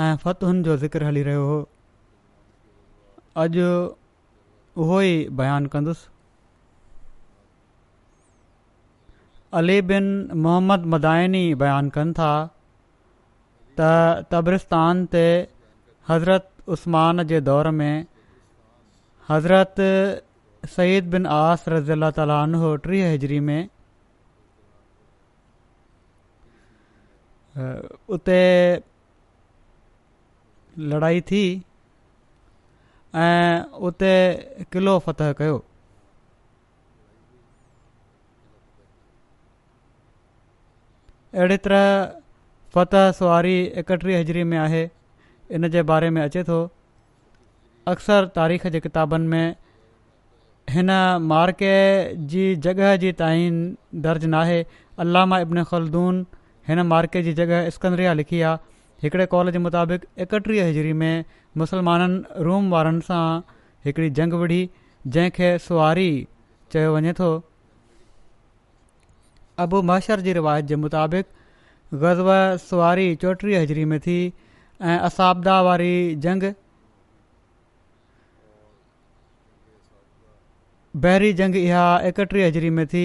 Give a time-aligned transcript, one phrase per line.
[0.00, 1.56] ऐं फ़तिहुनि जो ज़िकर हली रहियो हो
[3.42, 3.68] अॼु
[4.82, 6.06] उहो ई बयानु कंदुसि
[9.60, 10.06] अली बिन
[10.44, 12.30] मोहम्मद मदााइनी बयानु कनि था
[13.80, 13.92] त
[14.32, 15.24] तबिरस्तान ते
[16.08, 18.06] हज़रत उस्मान जे दौर में
[19.28, 19.74] हज़रत
[20.76, 23.60] सईद बिन आस रज़ी अलाह तालो टीह हिजरी में
[28.16, 28.42] उते
[30.78, 31.40] लड़ाई थी
[33.14, 34.14] ऐं उते
[34.72, 35.56] किलो फ़तह कयो
[41.34, 42.04] अहिड़े तरह
[42.74, 44.88] फ़तह सुवारी एकटीह हज़िरी में आहे
[45.52, 46.62] इन जे बारे में अचे थो
[47.88, 49.54] अक्सर तारीख़ जे किताबनि में
[50.70, 50.90] हिन
[51.22, 51.70] मार्के
[52.32, 53.58] जी जॻह जी ताईं
[54.02, 54.64] दर्जु नाहे
[55.04, 56.26] अलामा इब्न ख़ल्दून
[56.68, 58.56] हिन मार्के जी जॻह स्कंद्रिया लिखी आहे
[59.02, 61.24] हिकिड़े कॉल जे मुताबिक़ एकटीह हिजरी में
[61.58, 63.22] मुस्लमाननि रूम वारनि सां
[63.84, 64.60] हिकिड़ी जंग विढ़ी
[65.14, 66.08] जंहिंखे सुवारी
[66.72, 67.30] चयो वञे थो
[69.64, 72.30] अबू महशर जी रिवायत जे मुताबिक़ ग़ज़ब
[72.66, 74.16] सुवारी चोटीह हज़री में थी
[74.92, 75.90] ऐं असाबदा वारी
[76.26, 76.46] जंग
[81.06, 83.04] बहिरी जंग इहा एकटीह हज़री में थी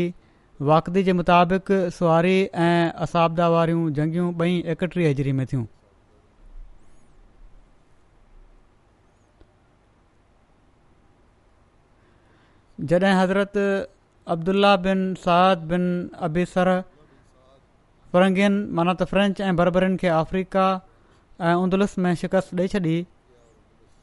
[0.72, 2.38] वाकदी जे मुताबिक़ सुवारी
[2.68, 5.66] ऐं असाबदा वारियूं जंगियूं ॿई एकटीह हज़री में थियूं
[12.79, 13.57] जॾहिं हज़रत
[14.33, 15.83] अब्दुल्ला बिन साद बिन
[16.27, 16.69] अबीसर
[18.13, 20.65] फ़रंगियुनि माना त फ्रेंच ऐं बरबरिन खे अफ्रीका
[21.41, 22.95] ऐं उंदुलस में शिकस्त ॾेई छॾी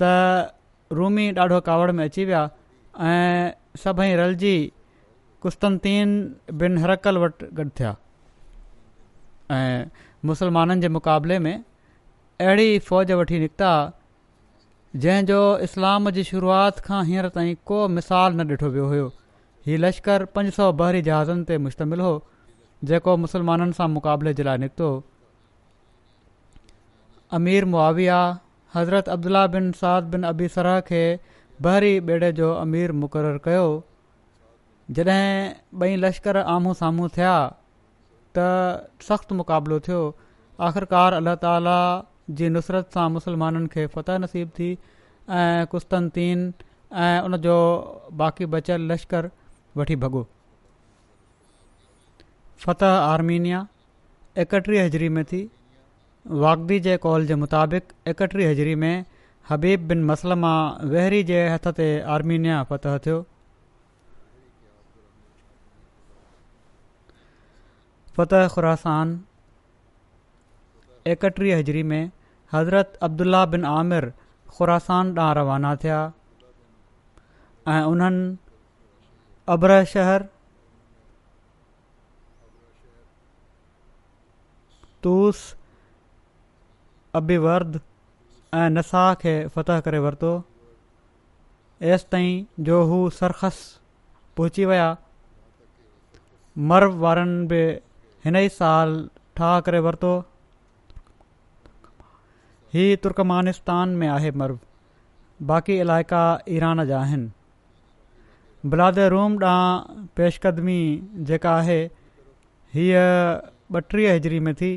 [0.03, 0.53] त
[0.99, 2.43] रूमी ॾाढो कावड़ में अची विया
[3.01, 4.57] ऐं सभई रलजी
[5.43, 6.11] कुस्तनतीन
[6.61, 7.95] बिन हरकल वटि गॾु थिया
[9.57, 9.85] ऐं
[10.31, 13.73] मुसलमाननि जे मुक़ाबले में अहिड़ी फ़ौज वठी निकिता
[15.03, 19.07] जंहिंजो इस्लाम जी शुरूआति खां हींअर ताईं को मिसाल न ॾिठो वियो हुयो
[19.67, 22.13] हीउ लश्करु पंज सौ बहरी जहाज़नि ते मुश्तमिल हो
[22.91, 24.91] जेको मुसलमाननि सां मुक़ाबले जे लाइ निकितो
[27.41, 28.21] अमीर मुआविया
[28.77, 31.03] हज़रत अब्दुला बिन साद बिन अबी सरह खे
[31.69, 33.67] बहरी ॿेड़े जो अमीर मुक़ररु कयो
[35.01, 37.35] जॾहिं ॿई लश्कर आम्हूं साम्हूं थिया
[38.39, 38.47] त
[39.11, 40.03] सख़्तु मुक़ाबिलो थियो
[40.69, 41.79] आख़िरकार अल्ला ताला
[42.39, 44.69] जी नुसरत सां मुस्लमाननि खे फत नसीब थी
[45.39, 46.53] ऐं कुस्तनतीन
[47.07, 47.57] ऐं उनजो
[48.23, 49.31] बाक़ी बचियलु लश्कर
[49.77, 50.23] वठी भॻो
[52.65, 53.67] फ़तह आर्मीनिया
[54.45, 55.43] एकटीह हजरी में थी
[56.45, 59.05] वाग़दी जे कॉल जे मुताबिक़ एकटीह हज़री में
[59.49, 60.55] हबीब बिन मसलमा
[60.95, 63.23] वेहरी जे हथ ते आर्मीनिया फ़तह थियो
[68.17, 69.17] फ़तह ख़ुरासान
[71.13, 72.11] एकटीह हजरी में
[72.53, 74.07] हज़रत عبداللہ बिन आमिर
[74.59, 75.97] ख़ुरासान ॾांहुं रवाना थिया
[77.69, 78.37] ऐं उन्हनि
[79.55, 80.25] अब्रशहरु
[85.03, 85.45] तूस
[87.23, 87.81] अभिवर्द
[88.55, 90.33] ऐं नसाह खे फतह करे वरितो
[91.81, 93.57] ورتو जो हू सर्खस
[94.37, 94.89] पहुची विया
[96.73, 97.61] मर्व वारनि बि
[98.25, 99.01] हिन ई साल
[99.37, 100.13] ठाह करे वरितो
[102.75, 104.59] हीउ तुर्कमानिस्तान में आहे मर्व
[105.51, 106.23] बाक़ी इलाइक़ा
[106.57, 107.29] ईरान जा आहिनि
[109.11, 110.81] روم ॾांहुं पेशकदमी
[111.29, 111.81] जेका आहे
[112.75, 113.05] हीअ
[113.81, 114.73] ॿटीह हिजरी में थी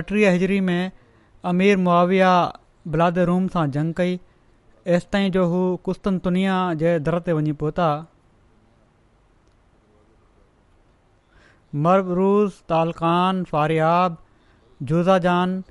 [0.00, 0.90] ॿटीह हिजरी में
[1.52, 2.30] अमीर मुआविया
[2.94, 4.18] ब्लादरूम सां जंग कई
[4.86, 6.46] एसिताईं जो हू कुस्तनतुनि
[6.84, 7.90] जे दर ते वञी पहुता
[11.88, 14.22] मर्व रूस तालकान फ़ारियाब
[14.92, 15.62] जुज़ा जान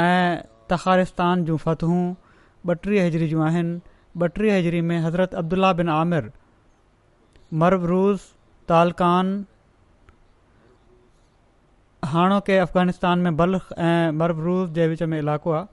[0.00, 0.40] ऐं
[0.70, 2.14] तखारिस्तान जूं फ़तूं
[2.70, 6.30] ॿटीह हज़री जूं आहिनि ॿटीह हज़री में हज़रत अब्दुला बिन आमिर
[7.62, 8.20] मरबरुस
[8.68, 9.34] तालकान
[12.12, 15.66] हाणोकि अफ़गानिस्तान में बल्ख ऐं मरबरुस जे विच में इलाइक़ो आहे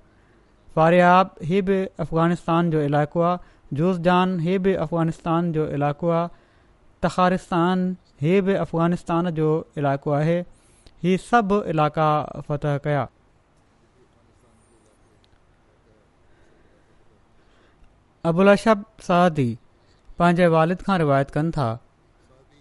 [0.75, 6.31] फारियाब हीअ बि अफ़ग़ानिस्तान जो इलाइक़ो आहे जूसजान जान हीअ बि अफ़ग़ानिस्तान जो इलाइक़ो आहे
[7.07, 7.87] तखारिस्तान
[8.27, 9.49] हीअ बि अफ़गानिस्तान जो
[9.83, 10.39] इलाइक़ो आहे
[11.03, 12.09] हीअ सभु इलाइक़ा
[12.49, 13.07] फ़तह कया
[18.27, 19.45] अबुलशब सादी
[20.21, 21.67] पंहिंजे वालिद खां रिवायत कनि था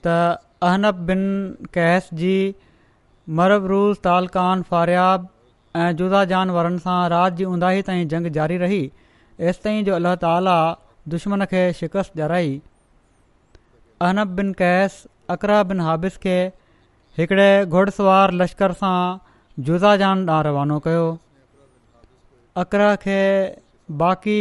[0.07, 0.15] त
[0.69, 1.25] अहनब बिन
[1.77, 2.35] कैस जी
[3.41, 3.73] मरब
[4.05, 5.27] तालकान फ़ारियाब
[5.77, 8.81] ऐं जुदा जान वारनि सां राति जी उंदाही ताईं जंग जारी रही
[9.51, 10.55] एसि ताईं जो अलाह ताला
[11.17, 12.55] दुश्मन खे शिकस्त ॾाई
[14.07, 15.01] अहनब बिन कैस
[15.37, 16.37] अकरा बिन हाबिस खे
[17.19, 18.97] हिकड़े घुड़सवार लश्कर सां
[19.71, 21.07] जुज़ा जान ॾांहुं रवानो कयो
[22.65, 23.21] अकरा खे
[24.05, 24.41] बाक़ी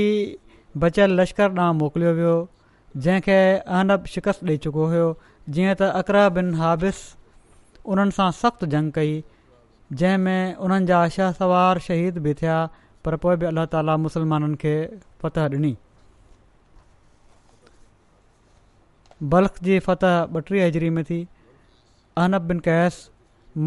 [0.81, 2.35] बचियल लश्कर ॾांहुं मोकिलियो वियो
[3.05, 3.37] जंहिंखे
[3.77, 5.05] अहनब शिकस्त ॾेई चुको हुयो
[5.55, 6.99] जीअं त अकरा बिन हाबिस
[7.93, 9.15] उन्हनि सां सख़्तु जंग कई
[10.01, 12.59] जंहिंमें उन्हनि जा शाह सवार शहीद बि थिया
[13.07, 14.75] पर पोइ बि अलाह ताला मुस्लमाननि खे
[15.25, 15.73] फत ॾिनी
[19.35, 23.01] बलख़ जी फतह ॿटीह हज़री में थी अहनब बिन कैस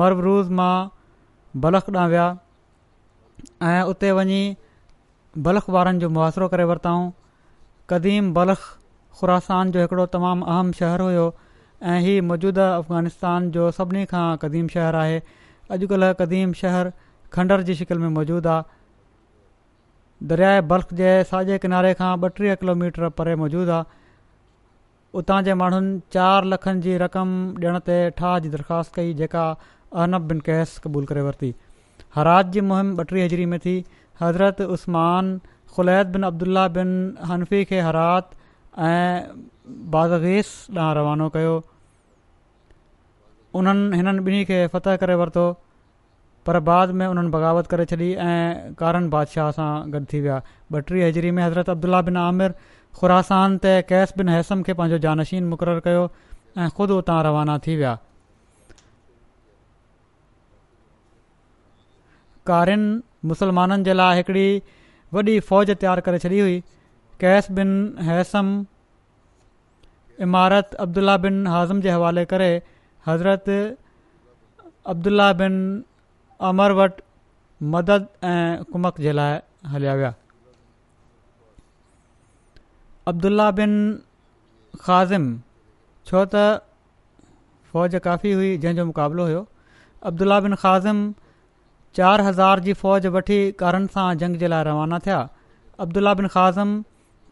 [0.02, 0.72] मरबरुज़ मां
[1.66, 2.28] बलख ॾांहुं विया
[3.72, 4.42] ऐं उते वञी
[5.38, 7.10] बलख़ वारनि जो मुआासिरो करे वरिताऊं
[7.88, 8.58] क़दीम बलख
[9.18, 11.26] खुरासान जो हिकिड़ो तमामु अहम शहर हुयो
[11.86, 15.20] ऐं हीअ मौजूदा अफ़गानिस्तान जो सभिनी खां क़दीम शहर आहे
[15.78, 16.92] अॼुकल्ह क़दीम शहर
[17.32, 23.36] खंडर जी शिकिल में मौजूदु आहे दरियाए बल्ख जे साॼे किनारे खां ॿटीह किलोमीटर परे
[23.44, 23.98] मौजूदु आहे
[25.22, 29.46] उतां जे माण्हुनि चारि लखनि जी रक़म ॾियण ते ठाह जी दरख़्वास्त कई जेका
[30.02, 31.54] अनब बिन कैस क़बूल करे वरिती
[32.20, 33.78] हराज जी मुहिम ॿटीह हजरी में थी
[34.22, 36.88] हज़रत उस्मानुलैत बिन अब्दुला बिन
[37.30, 38.30] हनफ़ी खे हरात
[38.88, 39.22] ऐं
[39.94, 41.54] बादगेस ॾांहुं रवानो कयो
[43.62, 45.44] उन्हनि हिननि ॿिन्ही खे फ़तह करे वरितो
[46.46, 50.40] पर बाद में उन्हनि बग़ावत करे छॾी ऐं कारन बादशाह सां गॾु थी विया
[50.74, 52.54] ॿटीह हज़री में हज़रत अब्दुला बिन आमिर
[53.00, 56.06] ख़ुरासान ते कैस बिन हैसम खे पंहिंजो जानशीन मुक़ररु कयो
[56.58, 57.98] ऐं ख़ुदि उतां रवाना थी विया
[62.50, 62.88] कारिन
[63.28, 64.62] मुसलमाननि जे लाइ हिकिड़ी
[65.14, 66.60] वॾी फ़ौज तयारु करे छॾी हुई
[67.20, 67.72] कैस बिन
[68.08, 68.48] हैसम
[70.26, 72.50] इमारत अब्दुल्ला बिन हाज़िम जे हवाले करे
[73.06, 73.48] हज़रत
[74.94, 75.54] अब्दुल्ला बिन
[76.48, 77.08] अमर वटि
[77.76, 79.38] मदद ऐं कुमक जे लाइ
[79.72, 80.14] हलिया विया
[83.08, 83.72] अब्दुल्ला बिन
[84.80, 85.24] ख़ाज़िम
[86.06, 86.42] छो त
[87.72, 89.46] फ़ौज काफ़ी हुई जंहिंजो मुक़ाबिलो हुयो
[90.10, 90.98] अब्दुल्ला बिन ख़ाज़िम
[91.96, 95.18] चारि हज़ार जी फ़ौज वठी कारनि सां जंग जे लाइ रवाना थिया
[95.84, 96.74] अब्दुला बिन ख़ाज़म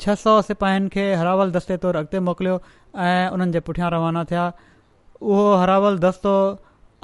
[0.04, 2.56] छह सौ सिपाहियुनि खे हरावल दस्ते तौरु अॻिते मोकिलियो
[3.06, 4.46] ऐं उन्हनि जे पुठियां रवाना थिया
[5.20, 6.32] उहो हरावल दस्तो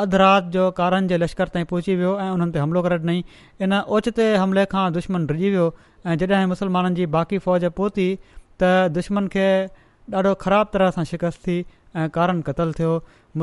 [0.06, 3.22] अधु राति जो कारनि जे लश्कर ताईं पहुची वियो ऐं उन्हनि ते हमिलो करे ॾिनईं
[3.68, 5.70] इन ओचिते हमले खां दुश्मन रिजी वियो
[6.06, 8.08] ऐं जॾहिं मुसलमाननि जी बाक़ी फ़ौज पहुती
[8.62, 9.46] त दुश्मन खे
[10.22, 11.58] ॾाढो ख़राब तरह सां शिकस्त थी
[12.02, 12.94] ऐं कारनि क़तल थियो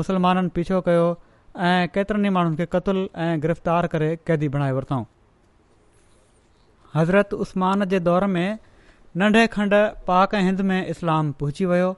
[0.02, 1.08] मुसलमाननि पीछो कयो
[1.56, 5.04] ऐं केतिरनि ई माण्हुनि खे क़तलु ऐं गिरफ़्तार करे क़ैदी बणाए वरितऊं
[6.94, 8.58] हज़रत उस्मान जे दौर में
[9.22, 11.90] नंढे खंडु पाक ऐं हिंद में इस्लाम पहुची वियो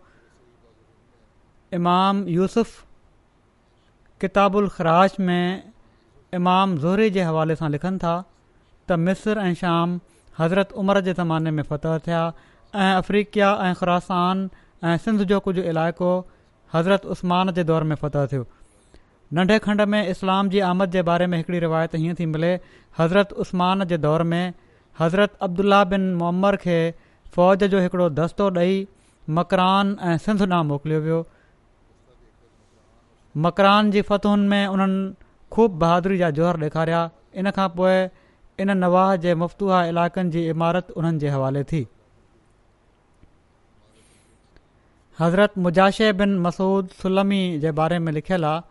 [1.78, 2.70] इमाम यूसुफ़
[4.20, 5.70] किताबु अलाश में
[6.40, 8.16] इमाम ज़ोरे जे हवाले सां लिखनि था
[8.88, 9.98] त मिस्र ऐं श्याम
[10.38, 12.22] हज़रत उमर जे ज़माने में फ़तह थिया
[12.74, 14.48] ऐं अफ्रीकिया ऐं ख़रासान
[14.84, 16.12] ऐं सिंध जो कुझु इलाइक़ो
[16.74, 18.46] हज़रत उस्तमान जे दौर में फ़तह थियो
[19.32, 22.54] नंढे खंड में इस्लाम जी आमद जे बारे में हिकिड़ी रिवायत हीअं थी मिले
[22.98, 24.52] हज़रत उस्मान जे दौर में
[25.00, 26.76] हज़रत अब्दुल्ला बिन मोम्मर खे
[27.36, 28.86] फ़ौज जो हिकिड़ो दस्तो ॾेई
[29.38, 31.24] मकरान ऐं सिंध नाम मोकिलियो वियो
[33.46, 35.14] मकरान जी फ़तहुनि में उन्हनि
[35.54, 37.08] ख़ूब बहादुरी जा जोहर ॾेखारिया
[37.42, 38.06] इन खां पोइ
[38.62, 41.86] इन नवाह जे मुफ़्तुहा इलाइक़नि जी इमारत उन्हनि जे हवाले थी
[45.20, 48.62] हज़रत मुजाशे बिन मसूद सुलमी जे बारे में लिखियलु आहे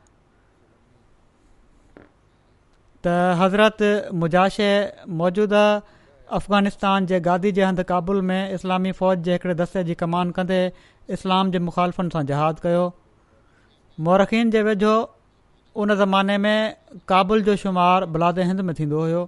[3.06, 4.68] त हज़रत मुजाशे
[5.22, 5.62] मौजूदा
[6.38, 10.60] अफ़गानिस्तान जे गादी जे हंधि काबुल में इस्लामी फ़ौज जे हिकिड़े दस्ते जी कमान कंदे
[11.18, 12.84] इस्लाम जे मुखालफ़नि सां जहाद कयो
[14.08, 14.94] मौरखिन जे वेझो
[15.84, 19.24] उन ज़माने में काबुल जो शुमार बलाद हिंद में थींदो हुयो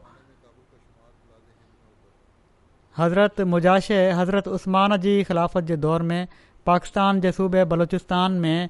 [3.00, 6.22] हज़रत मुजाशे हज़रत उस्मान जी ख़िलाफ़त जे दौर में
[6.72, 8.70] पाकिस्तान जे सूबे बलोचिस्तान में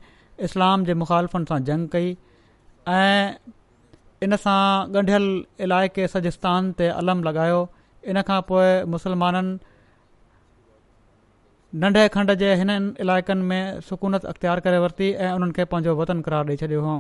[0.50, 2.16] इस्लाम जे मुखालिफ़नि सां जंग कई
[2.96, 3.54] ऐं
[4.24, 5.24] इन सां ॻंढियल
[5.66, 7.58] इलाइक़े सजिस्तान ते अलम लॻायो
[8.14, 9.58] इन खां पोइ मुस्लमाननि
[11.84, 16.22] नंढे खंड जे हिननि इलाइक़नि में सुकूनत अख़्तियार करे वरिती ऐं उन्हनि खे पंहिंजो वतन
[16.28, 16.96] करार ॾेई छॾियो हुओ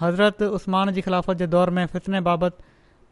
[0.00, 2.62] हज़रत उस्मान जी ख़िलाफ़त जे दौर में फिसने बाबति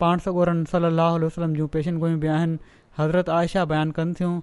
[0.00, 2.58] पाण सॻोरन सल अलाह वसलम जूं पेशनिगोयूं बि आहिनि
[2.98, 4.34] हज़रत आयशा बयानु कनि थियूं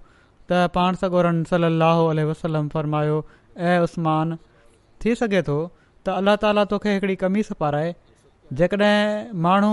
[0.52, 3.24] त पाण सॻोरनि सल अल वसलम फ़रमायो
[3.72, 4.36] ऐं उस्मान
[5.06, 7.94] थी सघे थो त अल्ला ताला तोखे हिकिड़ी कमीस पाराए
[8.54, 9.72] जेकॾहिं माण्हू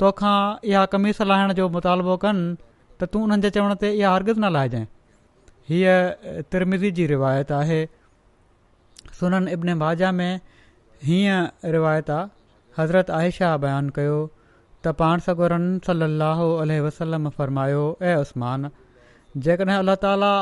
[0.00, 0.34] तोखा
[0.70, 2.46] इहा कमीस लाहिण जो मुतालबो कनि
[3.02, 4.86] त तूं उन्हनि जे चवण ते इहा हरगिज़ न लाहिजांइ
[5.68, 7.78] हीअ तिरमिज़ी जी रिवायत आहे
[9.20, 10.30] सुनन इब्न बाजा में
[11.06, 12.28] हीअं रिवायत आहे
[12.78, 14.16] हज़रत आयशा बयानु कयो
[14.86, 16.48] त पाण सगुरनि सलाहु
[16.88, 18.70] वसलम फरमायो ऐं उस्मान
[19.48, 20.32] जेकॾहिं अल्ल्हा ताला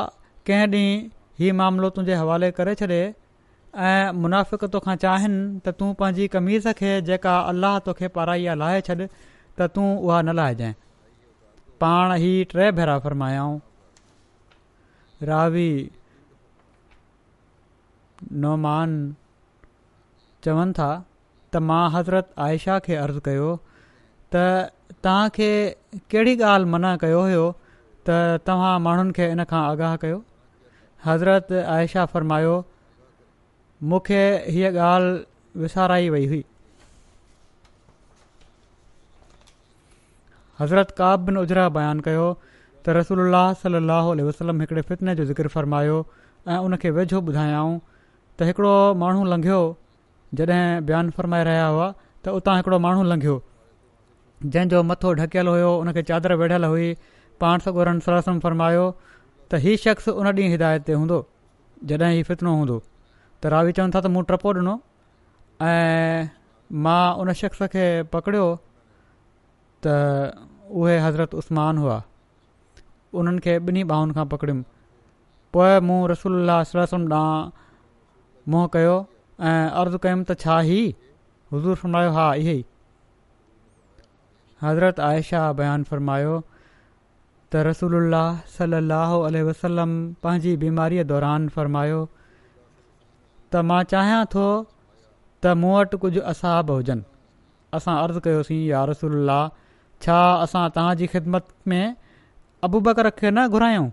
[0.49, 0.97] कंहिं ॾींहुं
[1.41, 2.97] हीउ मामिलो तुंहिंजे हवाले करे छॾे
[3.81, 8.81] ऐं मुनाफ़िक तोखां चाहिनि त तूं पंहिंजी कमीज़ खे जेका अल्लाह तोखे पाराई आहे लाहे
[8.89, 8.95] छॾ
[9.57, 10.73] त तूं उहा न लाहिजांइ
[11.83, 13.55] पाण ई टे भेरा फ़र्मायाऊं
[15.31, 15.69] रावी
[18.45, 18.93] नौमान
[20.43, 20.89] चवनि था
[21.53, 23.47] त मां हज़रत आयशा खे अर्ज़ु कयो
[24.35, 24.43] त
[25.07, 25.49] तव्हांखे
[26.15, 27.49] कहिड़ी ॻाल्हि मना कयो हुयो
[28.09, 28.19] त
[28.51, 30.21] तव्हां माण्हुनि खे इन खां आगाह कयो
[31.09, 32.53] हज़रत आयशा फ़र्मायो
[33.91, 34.19] मूंखे
[34.55, 36.43] हीअ ॻाल्हि विसाराई वई हुई
[40.59, 42.27] हज़रत काबिन उजरा बयानु कयो
[42.85, 45.97] त रसोल्ला सलाहु वसलम हिकिड़े फितने जो ज़िक्र फ़रमायो
[46.53, 47.73] ऐं उनखे वेझो ॿुधायाऊं
[48.39, 48.71] त हिकिड़ो
[49.01, 49.59] माण्हू लंघियो
[50.41, 50.61] जॾहिं
[50.91, 53.35] बयानु फ़रमाए रहिया हुआ त उतां हिकिड़ो माण्हू लंघियो
[54.45, 56.89] जंहिंजो मथो ढकियलु हुयो हुन खे चादरु वेढ़ियलु हुई
[57.43, 61.21] पाण सगोरनि सरसम फरमायो त हीउ शख़्स उन ॾींहुं हिदायत ते हूंदो
[61.93, 62.81] जॾहिं हीउ फितनो हूंदो
[63.43, 64.73] त रावी चवनि था त मूं टपो ॾिनो
[65.69, 66.27] ऐं
[66.85, 68.45] मां उन शख़्स खे पकड़ियो
[69.83, 69.85] त
[70.81, 71.97] उहे हज़रत उस्मान हुआ
[73.21, 74.63] उन्हनि खे ॿिन्ही ॿाहुनि खां पकड़ियुमि
[75.53, 77.27] पोइ मूं रसूल वलमां
[78.49, 78.95] मुंहुं कयो
[79.49, 80.79] ऐं अर्ज़ु कयुमि त छा ही
[81.53, 82.55] हज़ूर फरमायो हा इहे
[84.65, 88.19] हज़रत आयशा बयानु फ़र्मायो त रसूल
[88.57, 89.17] सलाहु
[89.51, 91.99] वसलम पंहिंजी बीमारीअ दौरान फ़र्मायो
[93.53, 97.03] त मां चाहियां थो त मूं वटि कुझु असाब हुजनि
[97.79, 99.33] असां अर्ज़ु कयोसीं यार रसूल
[100.05, 101.83] छा असां तव्हांजी ख़िदमत में
[102.69, 103.85] अबुबकर खे न घुरायूं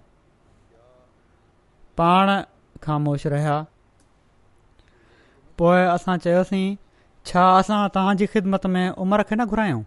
[2.00, 2.32] पाण
[2.86, 3.58] ख़ामोश रहिया
[5.62, 6.64] पोइ असां चयोसीं
[7.30, 9.82] छा असां तव्हांजी ख़िदमत में उमिरि खे न घुरायूं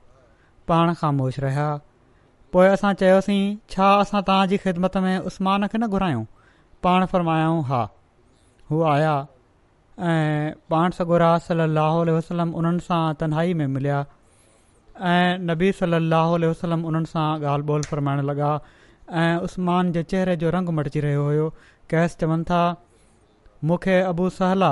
[0.72, 1.68] पाण ख़ामोश रहिया
[2.56, 3.42] पोइ असां चयोसीं
[3.76, 6.26] छा असां तव्हांजी ख़िदमत में उसमान खे न घुरायूं
[6.88, 7.86] पाण फ़र्मायूं हा
[8.72, 9.16] हू आया
[10.02, 13.98] ऐं पाण सगुरा सलाहु वसलम उन्हनि सां तनहाई में मिलिया
[15.10, 18.48] ऐं नबी सलाहु वसलम उन्हनि सां ॻाल्हि ॿोल फरमाइण लॻा
[19.24, 21.46] ऐं उस्मान जे चहिरे जो रंग मटिजी रहियो हुयो
[21.94, 22.62] कैस चवनि था
[23.72, 24.72] मूंखे अबू सहला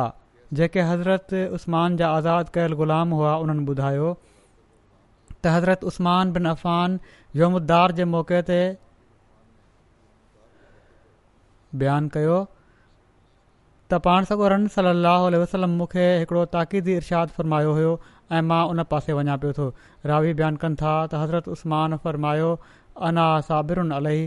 [0.61, 6.97] जेके हज़रत उस्मान जा आज़ादु कयल ग़ुलाम हुआ उन्हनि ॿुधायो त हज़रत उस्मान बिन अफ़ान
[7.41, 8.61] जोमुदार जे मौक़े ते
[11.85, 12.43] बयानु
[13.91, 17.91] त पाण सगो रन सली अलाह वसलम मूंखे हिकिड़ो ताक़ीदी इरशादु फरमायो हुयो
[18.37, 19.65] ऐं मां उन पासे वञा पियो थो
[20.11, 22.49] रावी बयानु कनि था त हज़रत उस्तमान फ़रमायो
[23.09, 24.21] अञा साबिरुनि अलही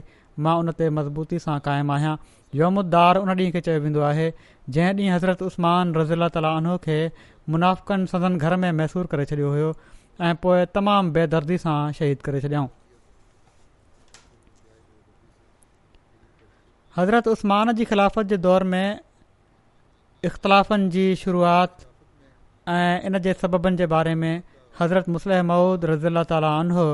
[0.46, 2.16] मां उन ते मज़बूती सां क़ाइमु आहियां
[2.60, 4.26] योमुदार उन ॾींहुं खे चयो वेंदो आहे
[4.78, 6.98] जंहिं ॾींहुं हज़रत उस्मान रज़ीला ताला अनो खे
[7.56, 9.70] मुनाफ़िकनि सदन घर में मैसूरु करे छॾियो हुयो
[10.28, 12.68] ऐं पोइ तमामु बेदर्दी सां शहीद करे छॾियऊं
[17.00, 18.86] हज़रत उस्मान जी ख़िलाफ़त जे दौर में
[20.26, 24.36] इख़्तिलाफ़नि जी शुरूआति ऐं इन जे सबबनि जे बारे में
[24.80, 26.86] हज़रत मुसल मऊद रज़ी अला ताली उनो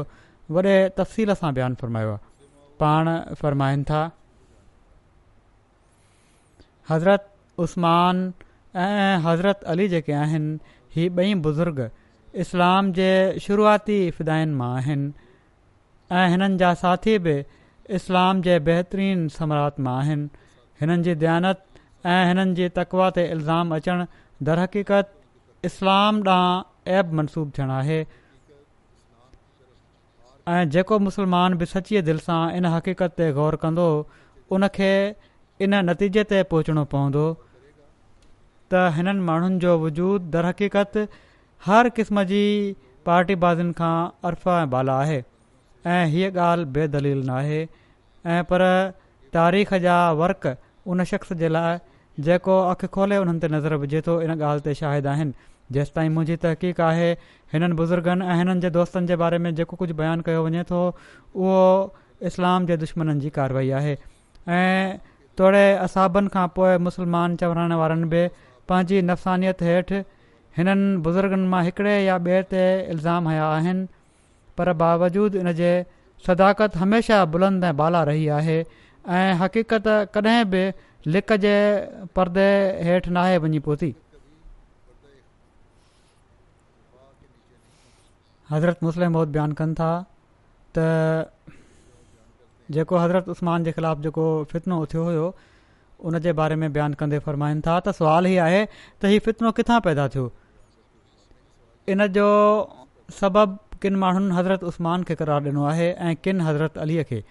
[0.57, 2.19] वॾे तफ़सील सां बयानु फ़रमायो आहे
[2.81, 3.07] पाण
[3.43, 4.01] फ़रमाइनि था
[6.91, 7.31] हज़रत
[7.67, 8.17] उस्मान
[8.87, 10.59] ऐं हज़रत अली जेके आहिनि
[10.97, 11.81] हीअ ॿई बुज़ुर्ग
[12.45, 13.09] इस्लाम जे
[13.47, 15.07] शुरूआती इफ़िदायुनि मां आहिनि
[16.19, 17.35] ऐं हिननि जा साथी बि
[18.01, 20.29] इस्लाम जे बहितरीन समरात मां आहिनि
[20.83, 21.65] हिननि जी दयानत
[22.07, 24.05] ऐं हिननि जे तकवा ते इल्ज़ाम अचणु
[24.49, 25.09] दरहक़ीक़त
[25.69, 27.99] इस्लाम ॾांहुं ऐब मनसूब थियणु आहे
[30.53, 33.89] ऐं जेको मुस्लमान बि सचीअ दिलि सां इन हक़ीक़त ते ग़ौर कंदो
[34.59, 34.69] उन
[35.67, 37.25] इन नतीजे ते पहुचणो पवंदो
[38.73, 40.99] त हिननि माण्हुनि जो वजूदु दरहक़ीक़त
[41.69, 42.43] हर क़िस्म जी
[43.09, 43.93] पाटीबाज़ियुनि खां
[44.31, 45.21] अर्फ़ ऐं बाला आहे
[45.97, 47.61] ऐं हीअ ॻाल्हि बेदलील न आहे
[48.37, 48.65] ऐं पर
[49.39, 50.51] तारीख़ जा वर्क
[50.95, 51.79] उन शख़्स जे लाइ
[52.27, 55.33] जेको अखि खोले उन्हनि ते नज़र विझे थो इन ॻाल्हि ते शाहिद आहिनि
[55.73, 57.11] जेसिताईं मुंहिंजी तहक़ीक़ आहे
[57.55, 60.83] हिननि बुज़ुर्गनि ऐं हिननि जे दोस्तनि जे बारे में जेको कुझु बयानु कयो वञे थो
[60.89, 61.61] उहो
[62.31, 63.97] इस्लाम जे दुश्मननि जी कार्रवाई आहे
[64.57, 64.99] ऐं
[65.41, 68.23] तोड़े असाबनि खां पोइ मुस्लमान चवराइण वारनि बि
[68.73, 70.03] पंहिंजी नफ़सानियत हेठि
[70.59, 72.65] हिननि बुज़ुर्गनि मां हिकिड़े या ॿिए ते
[72.97, 73.49] इल्ज़ाम हया
[74.59, 75.73] पर बावजूद इन जे
[76.27, 78.57] सदाकत हमेशह बुलंद ऐं बाला रही आहे
[79.19, 79.85] ऐं हक़ीक़त
[80.17, 80.65] कॾहिं बि
[81.07, 81.51] लिक जे
[82.17, 82.45] परदे
[82.85, 83.95] हेठि नाहे वञी पहुती
[88.51, 89.89] हज़रत मुस्लिम बौद्ध बयानु कनि था
[90.79, 90.85] त
[92.77, 95.33] जेको हज़रत उस्मान जे ख़िलाफ़ु जेको फितनो थियो हुयो
[96.07, 98.63] उन जे बारे में बयानु कंदे फ़रमाइनि था त सुवाल ई आहे
[99.01, 100.31] त हीउ फितनो किथां पैदा थियो
[101.97, 102.29] इन जो
[103.21, 107.25] सबबु किन माण्हुनि हज़रत उस्मान खे करार ॾिनो आहे ऐं किन हज़रत अलीअ खे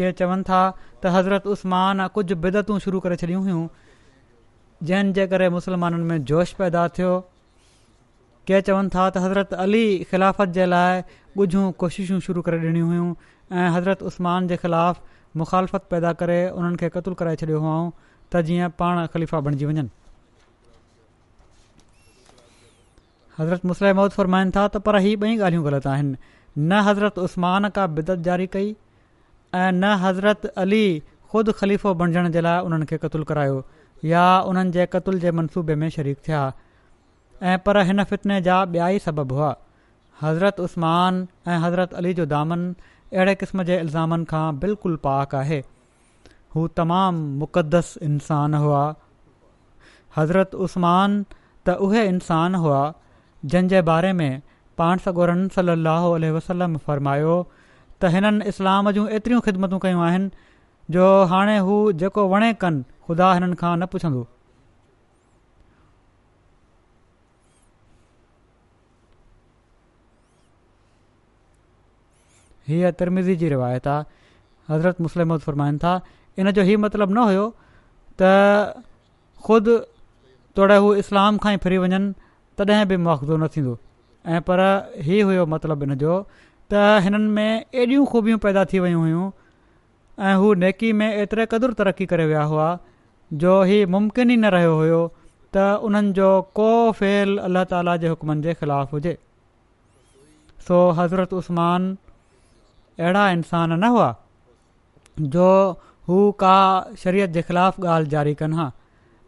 [0.00, 0.60] के चवनि था
[1.04, 3.66] त हज़रत उस्मान कुझु बिदतूं शुरू करे छॾियूं हुयूं
[4.90, 7.12] जंहिंजे करे मुस्लमाननि में जोश पैदा थियो
[8.50, 11.02] के चवनि था त हज़रत अली ख़िलाफ़त जे लाइ
[11.44, 13.08] ॻुझूं कोशिशूं शुरू करे ॾिनियूं हुयूं
[13.52, 17.90] ऐं हज़रत उस्त्मान जे ख़िलाफ़ु मुख़ालफ़त पैदा करे उन्हनि खे क़तूल कराए छॾियो हुयऊं
[18.32, 19.88] त जीअं पाण ख़लीफ़ा बणिजी वञनि
[23.38, 26.16] हज़रत मुसलम फ़रमाइनि था त पर हीअ ॿई ॻाल्हियूं ग़लति आहिनि
[26.72, 28.72] न हज़रत उस्मान का बिदत जारी कई
[29.56, 30.86] ऐं न हज़रत अली
[31.32, 33.56] ख़ुदि ख़लीफ़ो बणजण जे लाइ उन्हनि खे क़तुलु करायो
[34.12, 36.40] या उन्हनि जे क़तल जे मनसूबे में शरीक थिया
[37.52, 39.52] ऐं पर हिन फितने जा ॿिया ई सबब हुआ
[40.22, 41.22] हज़रत उस्मान
[41.54, 45.58] ऐं हज़रत अली जो दामन अहिड़े क़िस्म जे इल्ज़ामनि खां बिल्कुलु पाक आहे
[46.56, 48.82] हू तमामु मुक़दस इंसान हुआ
[50.18, 52.80] हज़रत उस्मान त उहे इंसान हुआ
[53.52, 54.30] जंहिंजे बारे में
[54.80, 57.36] पाण सगोरन सली वसलम फ़र्मायो
[58.02, 60.28] त हिननि इस्लाम जूं एतिरियूं ख़िदमतूं कयूं आहिनि
[60.94, 64.22] जो हाणे हू जेको वणे कनि ख़ुदा हिननि खां न पुछंदो
[72.68, 74.04] हीअ तरमीज़ी जी रिवायत आहे
[74.70, 75.92] हज़रत मुस्लिम फ़रमाइनि था
[76.38, 77.44] इन जो हीउ मतिलबु न हुयो
[78.22, 78.84] त
[79.48, 79.76] ख़ुदि
[80.56, 82.12] तोड़े हू इस्लाम खां ई फिरी वञनि
[82.60, 83.72] तॾहिं बि मुआवज़ो न थींदो
[84.34, 84.58] ऐं पर
[85.08, 86.12] हीउ हुयो मतिलबु जो
[86.72, 89.26] त हिननि में एॾियूं ख़ूबियूं पैदा थी वियूं हुयूं
[90.30, 92.68] ऐं हू नेकी में एतिरे क़दुरु तरक़ी करे विया हुआ
[93.42, 95.00] जो हीउ मुमकिन ई न रहियो हुयो
[95.54, 96.66] त उन्हनि जो को
[97.02, 99.14] फेल अलाह ताला जे हुकमनि जे ख़िलाफ़ हुजे
[100.68, 104.14] सो हज़रत उस्मान अहिड़ा इंसान न हुआ
[105.36, 105.48] जो
[106.10, 106.56] हू का
[107.04, 108.68] शरीयत जे ख़िलाफ़ ॻाल्हि जारी कनि हा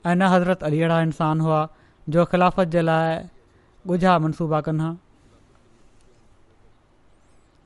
[0.07, 1.62] ऐं न हज़रत अली अहिड़ा इंसान हुआ
[2.16, 3.18] जो ख़िलाफ़त जे लाइ
[3.94, 4.94] ॻुझा मनसूबा कनि हा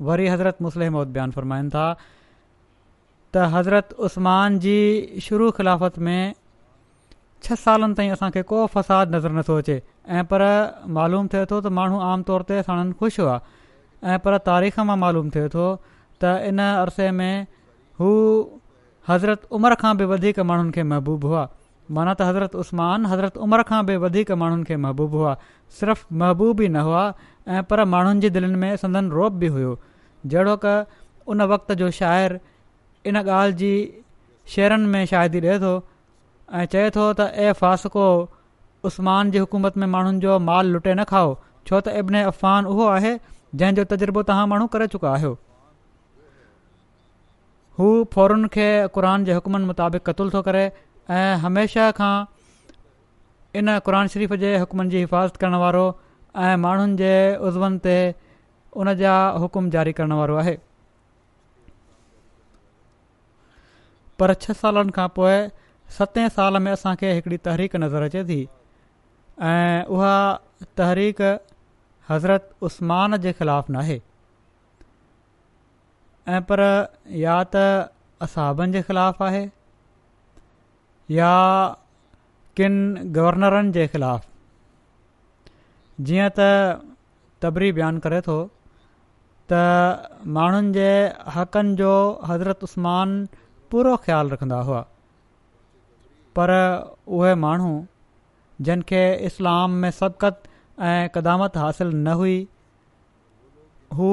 [0.09, 1.87] वरी हज़रत मुसलिम्ब्यान फरमाइनि था
[3.35, 4.77] त हज़रत उस्मान जी
[5.27, 6.35] शुरू ख़िलाफ़त में
[7.47, 9.77] छह सालनि ताईं असांखे को फ़साद नज़र नथो अचे
[10.19, 10.43] ऐं पर
[10.99, 13.37] मालूम थिए थो त माण्हू आमतौर ते ख़ुशि हुआ
[14.15, 15.67] ऐं पर तारीख़ मां मालूम थिए थो
[16.23, 17.47] त इन अरसे में
[18.03, 18.11] हू
[19.09, 21.43] हज़रत उमिरि खां बि वधीक माण्हुनि खे महबूबु हुआ
[21.99, 25.33] माना त हज़रत उस्तमान हज़रत उमिरि खां बि वधीक माण्हुनि खे महबूबु हुआ
[25.79, 27.05] सिर्फ़ु महबूब ई न हुआ
[27.57, 29.73] ऐं पर माण्हुनि जे दिलनि में संदन रोब बि हुयो
[30.31, 30.85] जहिड़ो क
[31.33, 32.39] उन वक़्त जो शाइरु
[33.07, 33.71] इन ॻाल्हि जी
[34.55, 35.75] शेरनि में शाइदी ॾिए थो
[36.59, 38.07] ऐं चए थो त ऐं फ़ासको
[38.89, 41.31] उस्मान जी हुकूमत में माण्हुनि जो माल लुटे न खाओ
[41.69, 43.15] छो त अब्न अफ़ान उहो आहे
[43.63, 45.33] जंहिंजो तजुर्बो तव्हां माण्हू करे चुका आहियो
[47.79, 50.65] हू फौरन खे क़रान जे हुकमनि मुताबिक़ क़तलु थो करे
[51.21, 52.13] ऐं हमेशह खां
[53.63, 55.87] इन क़रान शरीफ़ जे हुकमनि जी हिफ़ाज़त करण वारो
[56.49, 57.15] ऐं माण्हुनि जे
[57.49, 58.13] उज़वनि
[58.81, 60.57] उनजा हुकुम जारी करण वारो आहे
[64.23, 65.35] पर छह सालनि खां पोइ
[65.99, 68.39] सते साल में असांखे हिकिड़ी तहरीक नज़र अचे थी
[69.49, 70.13] ऐं उहा
[70.81, 71.21] तहरीक
[72.11, 74.01] हज़रत उस्मान जे ख़िलाफ़ु नाहे
[76.37, 76.63] ऐं पर
[77.25, 77.65] या त
[78.29, 79.45] असाबनि जे ख़िलाफ़ु आहे
[81.19, 81.33] या
[82.61, 82.75] किन
[83.19, 84.27] गवर्नरनि जे ख़िलाफ़
[86.11, 86.49] जीअं त
[87.45, 88.39] तबरी बयानु करे थो
[89.53, 90.87] त माण्हुनि जे
[91.37, 91.91] हक़नि जो
[92.29, 93.09] हज़रत उस्मान
[93.73, 94.81] पूरो ख़्यालु रखंदा हुआ
[96.39, 96.51] पर
[97.19, 97.73] उहे माण्हू
[98.69, 100.49] जंहिंखे इस्लाम में सबक़त
[100.91, 102.37] ऐं क़दामत हासिलु न हुई
[103.99, 104.11] हू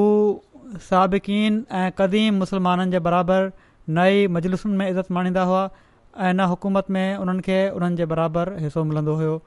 [0.89, 6.91] साबिक़नि ऐं क़दीम मुसलमाननि जे बराबरि नई मजलसुनि में इज़त माणींदा हुआ ऐं न हुकूमत
[6.97, 9.38] में उन्हनि खे उन्हनि जे बराबरि हिसो मिलंदो हुयो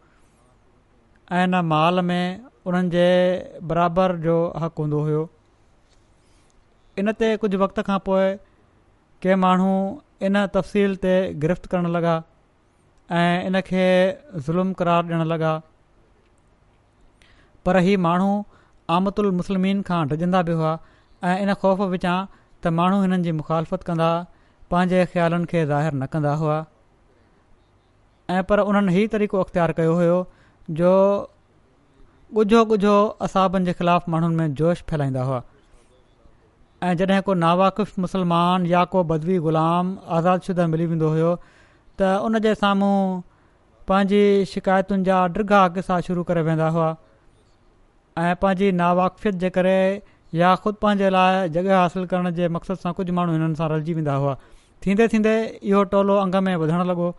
[1.42, 2.24] ऐं न माल में
[2.72, 3.06] उन्हनि जे
[3.74, 5.22] बराबरि जो हक़ हूंदो हुयो
[7.00, 8.24] इन ते कुझु वक़्त खां पोइ
[9.24, 9.68] के माण्हू
[10.28, 11.12] इन तफ़सील ते
[11.44, 12.16] गिरफ़्त करणु लॻा
[13.20, 13.84] ऐं इन खे
[14.48, 15.52] ज़ुल्म करार ॾियणु लॻा
[17.68, 18.28] पर हीउ माण्हू
[18.96, 20.72] आमतुल उल मुस्लमिन खां डिॼंदा बि हुआ
[21.30, 24.10] ऐं इन ख़ौफ़ विचां त माण्हू हिननि जी मुखालफ़त कंदा
[24.74, 26.58] पंहिंजे ख़्यालनि खे ज़ाहिरु न कंदा हुआ
[28.36, 30.20] ऐं पर उन्हनि हीउ तरीक़ो अख़्तियार कयो हुयो
[30.82, 30.92] जो
[32.42, 32.92] ॻुझो ॻुझो
[33.28, 35.40] असाबनि जे ख़िलाफ़ु माण्हुनि में जोश फैलाईंदा हुआ
[36.82, 41.32] ऐं जॾहिं को नावाक़फ़ मुसलमान या को बदवी ग़ुलाम आज़ाद शुदा मिली वेंदो हुयो
[42.00, 42.98] त उन जे साम्हूं
[43.90, 46.88] पंहिंजी शिकायतुनि जा डिगा अघ शुरू करे वेंदा हुआ
[48.24, 49.76] ऐं पंहिंजी नावाक़फ़ जे करे
[50.40, 53.94] या ख़ुदि पंहिंजे लाइ जॻहि हासिलु करण जे मक़सदु सां कुझु माण्हू हिननि सां रलजी
[54.00, 54.34] वेंदा हुआ
[54.86, 55.36] थींदे थींदे
[55.72, 57.12] इहो टोलो अंग में वधणु लॻो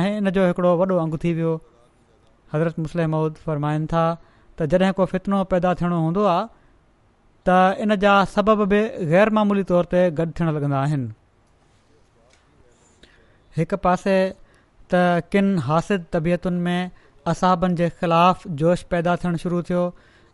[0.00, 1.54] ऐं इन जो हिकिड़ो वॾो अंगु थी वियो
[2.54, 4.04] हज़रत मुस्लिम माउद फ़रमाइनि था
[4.58, 6.26] त जॾहिं को फितनो पैदा थियणो हूंदो
[7.48, 7.52] त
[7.84, 8.80] इन जा सबब बि
[9.38, 11.08] मामूली तौर ते गॾु थियणु लॻंदा आहिनि
[13.58, 14.16] हिकु पासे
[14.94, 15.00] त
[15.34, 16.90] किन हासिद तबियतुनि में
[17.32, 19.84] असाबनि जे ख़िलाफ़ु जोश पैदा थियणु शुरू थियो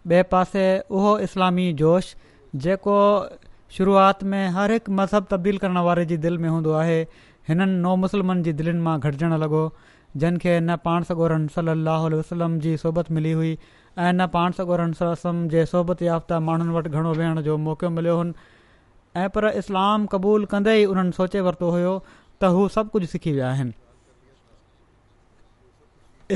[0.09, 0.65] ॿिए पासे
[0.99, 2.11] उहो इस्लामी जोश
[2.65, 2.99] जेको
[3.79, 7.01] शुरूआति में हर हिकु मज़हब तब्दील करण वारे जी दिलि में हूंदो आहे
[7.49, 9.63] हिननि नो मुसलमन जी दिलनि मां गॾिजणु लॻो
[10.21, 11.73] जिन खे न पाण सगोरम सली
[12.19, 16.93] वसलम जी सोबत मिली हुई ऐं न पाण सगोरन सलम जे सोबत याफ़्ता माण्हुनि वटि
[17.01, 18.61] घणो वेहण जो मौको मिलियो हुनि
[19.23, 23.35] ऐं पर इस्लाम क़बूल कंदे ई उन्हनि सोचे वरितो हुयो त हू सभु कुझु सिखी
[23.41, 23.77] विया आहिनि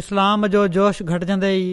[0.03, 1.73] इस्लाम जो जोश घटिजंदे ई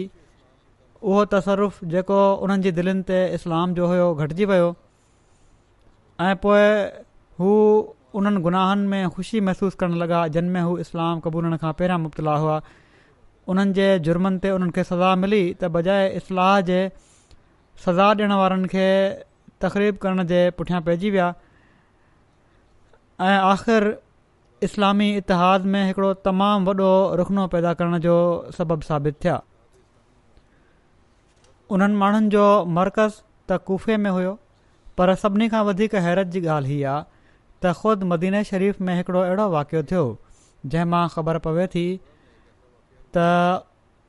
[1.02, 4.70] उहो तसरुफ़ जेको उन्हनि जी दिलनि ते इस्लाम जो हुयो घटिजी वियो
[6.28, 6.64] ऐं पोइ
[7.42, 7.52] हू
[8.16, 12.36] उन्हनि गुनाहनि में ख़ुशी महसूसु करणु लॻा जिन में हू इस्लाम क़बूल खां पहिरियां मुब्तला
[12.44, 12.60] हुआ
[13.52, 16.78] उन्हनि जे जुर्मनि ते उन्हनि खे सज़ा मिली त बजाए इस्लाह जे
[17.84, 18.86] सज़ा ॾियण वारनि खे
[19.64, 21.28] तक़रीब करण जे पुठियां पइजी विया
[23.28, 23.86] ऐं आख़िर
[24.70, 26.90] इस्लामी इतिहाद में हिकड़ो तमामु वॾो
[27.22, 28.14] रुखनो पैदा करण जो
[28.58, 29.36] सबबु साबित थिया
[31.76, 32.48] उन्हनि माण्हुनि जो
[32.80, 34.34] मर्कज़ त कुफ़े में हुयो
[34.98, 37.02] पर सभिनी खां वधीक हैरत जी ॻाल्हि हीअ आहे
[37.64, 40.02] त ख़ुदि मदीने शरीफ़ में हिकिड़ो अहिड़ो वाक़ियो थियो
[40.72, 41.84] जंहिं मां ख़बर पवे थी
[43.16, 43.62] त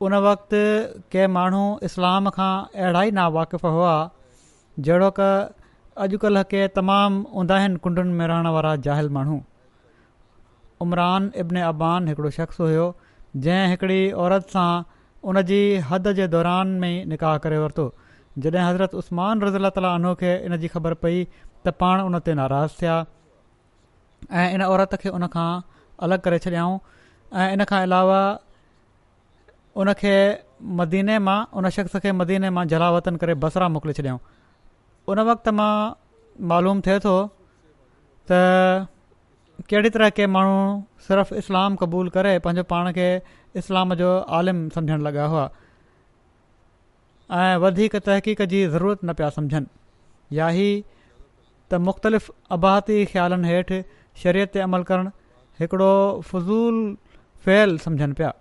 [0.07, 0.59] उन वक़्तु
[1.15, 3.95] के माण्हू इस्लाम खां अहिड़ा ई ना वाक़िफ़ हुआ
[4.87, 5.31] जहिड़ो क
[6.05, 9.39] अॼुकल्ह के तमामु हूंदा आहिनि कुंडुनि में रहण वारा जाहिल माण्हू
[10.87, 12.85] उमरान इब्न अबान हिकिड़ो शख़्स हुयो
[13.47, 14.69] जंहिं हिकिड़ी औरत सां
[15.31, 15.59] उन जी
[15.89, 17.89] हद जे दौरान में ई निकाह करे वरितो
[18.45, 22.81] जॾहिं हज़रत उस्त्मान रज़ीला अनो खे इन जी ख़बर पई त पाण उन ते नाराज़
[22.81, 22.97] थिया
[24.31, 25.47] ऐं इन औरत खे उनखां
[26.03, 26.77] अलॻि करे छॾियऊं
[27.41, 28.19] ऐं इनखां अलावा
[29.83, 30.15] उनखे
[30.79, 34.19] मदीने मां उन शख़्स खे मदीने मां जलावतन करे बसरा मोकिले छॾियऊं
[35.11, 35.71] उन वक़्त मां
[36.53, 37.15] मालूम थिए थो
[38.31, 38.41] त
[39.69, 40.57] कहिड़ी तरह के माण्हू
[41.07, 43.07] सिर्फ़ु इस्लाम क़बूल करे पंहिंजो पाण खे
[43.61, 45.49] इस्लाम जो आलिम सम्झणु लॻा हुआ
[47.39, 50.69] ऐं वधीक तहक़ीक़ जी ज़रूरत न पिया सम्झनि या ई
[51.71, 53.81] त मुख़्तलिफ़ अबाहती ख़्यालनि हेठि
[54.23, 55.09] शरीयत ते अमल करणु
[55.59, 55.91] हिकिड़ो
[56.29, 56.77] फज़ूल
[57.45, 58.31] फ़ैल सम्झनि पिया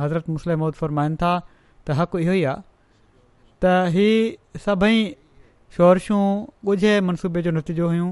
[0.00, 1.32] हज़रत मुस्लिम मुसलम फरमाइनि था
[1.86, 2.56] त हक़ इहो ई आहे
[3.62, 3.64] त
[3.96, 4.08] ही
[4.66, 5.00] सभई
[5.76, 6.22] शौरशूं
[6.72, 8.10] ॻुझे मनसूबे जो नतीजो हुयूं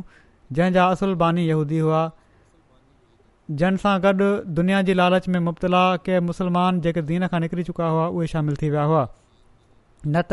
[0.59, 2.03] जंहिंजा असुल बानी यहूदी हुआ
[3.61, 8.07] जंहिंसां गॾु दुनिया जी लालच में मुबतला के मुसलमान जेके दीन खां निकिरी चुका हुआ
[8.17, 9.03] उहे शामिलु थी विया हुआ
[10.15, 10.23] न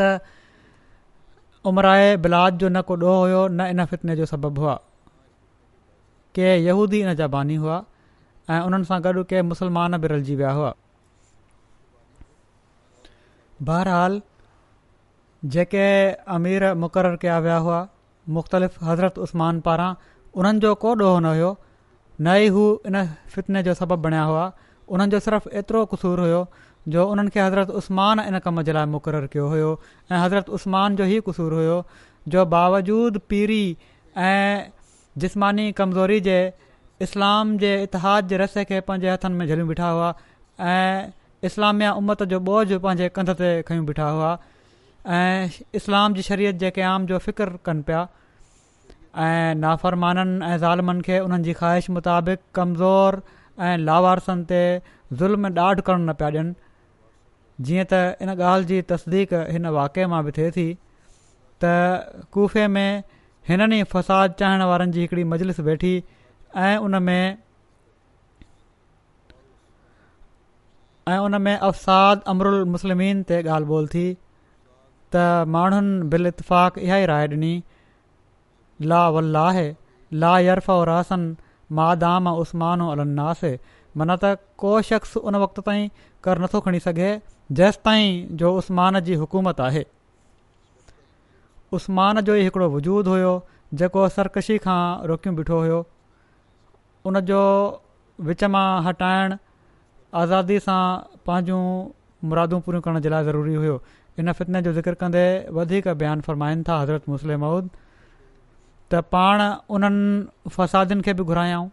[1.66, 4.74] उमराए बिलाद जो न को ॾोह हुयो न इन फितने जो सबबु हुआ
[6.34, 7.78] के यहूदी इन जा बानी हुआ
[8.54, 10.72] ऐं उन्हनि सां गॾु के मुसलमान बि रलिजी विया हुआ
[13.70, 14.20] बहरहाल
[15.56, 15.86] जेके
[16.36, 17.80] अमीर मुक़ररु कया विया हुआ
[18.36, 19.90] मुख़्तलिफ़ हज़रत उस्मान पारां
[20.38, 21.50] उन्हनि जो को ॾोहो न हुयो
[22.26, 23.02] न ई हू इन
[23.34, 24.44] फितने जो सबबु बणिया हुआ
[24.88, 26.42] उन्हनि जो सिर्फ़ु एतिरो क़सूर हुयो
[26.94, 29.70] जो उन्हनि खे हज़रत उस्मान इन कम जे लाइ मुक़ररु कयो हुयो
[30.12, 31.76] ऐं हज़रत उसमान जो ई क़सूर हुयो
[32.34, 33.62] जो बावजूद पीरी
[34.26, 34.70] ऐं
[35.24, 36.38] जिस्मानी कमज़ोरी जे
[37.06, 40.10] इस्लाम जे इतिहाद जे रसे खे पंहिंजे हथनि में झलियूं ॿिठा हुआ
[40.74, 41.12] ऐं
[41.50, 44.30] इस्लामिया उमत जो बोझ पंहिंजे कंध ते खयूं बीठा हुआ
[45.16, 48.02] ऐं इस्लाम जी शरीत जेके आम जो फ़िक्र कनि पिया
[49.26, 53.20] ऐं नाफ़रमाननि ऐं ज़ालमनि खे उन्हनि जी ख़्वाहिश मुताबिक़ कमज़ोर
[53.70, 54.62] ऐं लावारसनि ते
[55.24, 56.54] ज़ुल्म ॾाढु करणु न पिया ॾियनि
[57.64, 60.64] जीअं त इन ॻाल्हि जी तस्दीक हिन वाक़िए मां बि थिए थी
[61.64, 61.72] त
[62.32, 63.02] कोफ़े में
[63.48, 65.92] हिननि ई फ़साद चाहिण वारनि जी हिकिड़ी मजलिस वेठी
[66.66, 67.38] ऐं उन में
[71.14, 74.04] ऐं उनमें अफ़साद अमरुल मुस्लिमिन ते ॻाल्हि ॿोल थी
[75.16, 75.24] त
[75.56, 77.52] माण्हुनि बिल इतफ़ाक़ इहा ई राय ॾिनी
[78.92, 79.46] ला वल्ला
[80.24, 81.24] ला यर्फ़ रासन
[81.80, 83.52] मा दाम ऐं उस्मानन्नासे
[84.00, 85.88] मना त को शख़्स उन वक़्त ताईं
[86.26, 87.08] कर नथो खणी सघे
[87.52, 89.84] जेसि ताईं जो उस्मान जी हुकूमत आहे
[91.76, 93.32] उस्मान जो ई हिकिड़ो वजूद हुयो
[93.80, 94.78] जेको सरकशी खां
[95.10, 95.78] रोकियूं बीठो हुयो
[97.06, 97.40] उन जो
[98.30, 99.34] विच मां हटाइण
[100.14, 100.78] आज़ादी सां
[101.26, 101.62] पंहिंजूं
[102.32, 103.80] मुरादूं पूरियूं करण जे लाइ ज़रूरी हुयो
[104.22, 105.24] इन फितने जो ज़िक्र कंदे
[105.60, 107.70] वधीक बयानु फ़रमाइनि था हज़रत मुस्लिम मऊद
[108.90, 109.42] त पाण
[109.78, 111.66] उन्हनि फ़सादियुनि खे बि घुरायऊं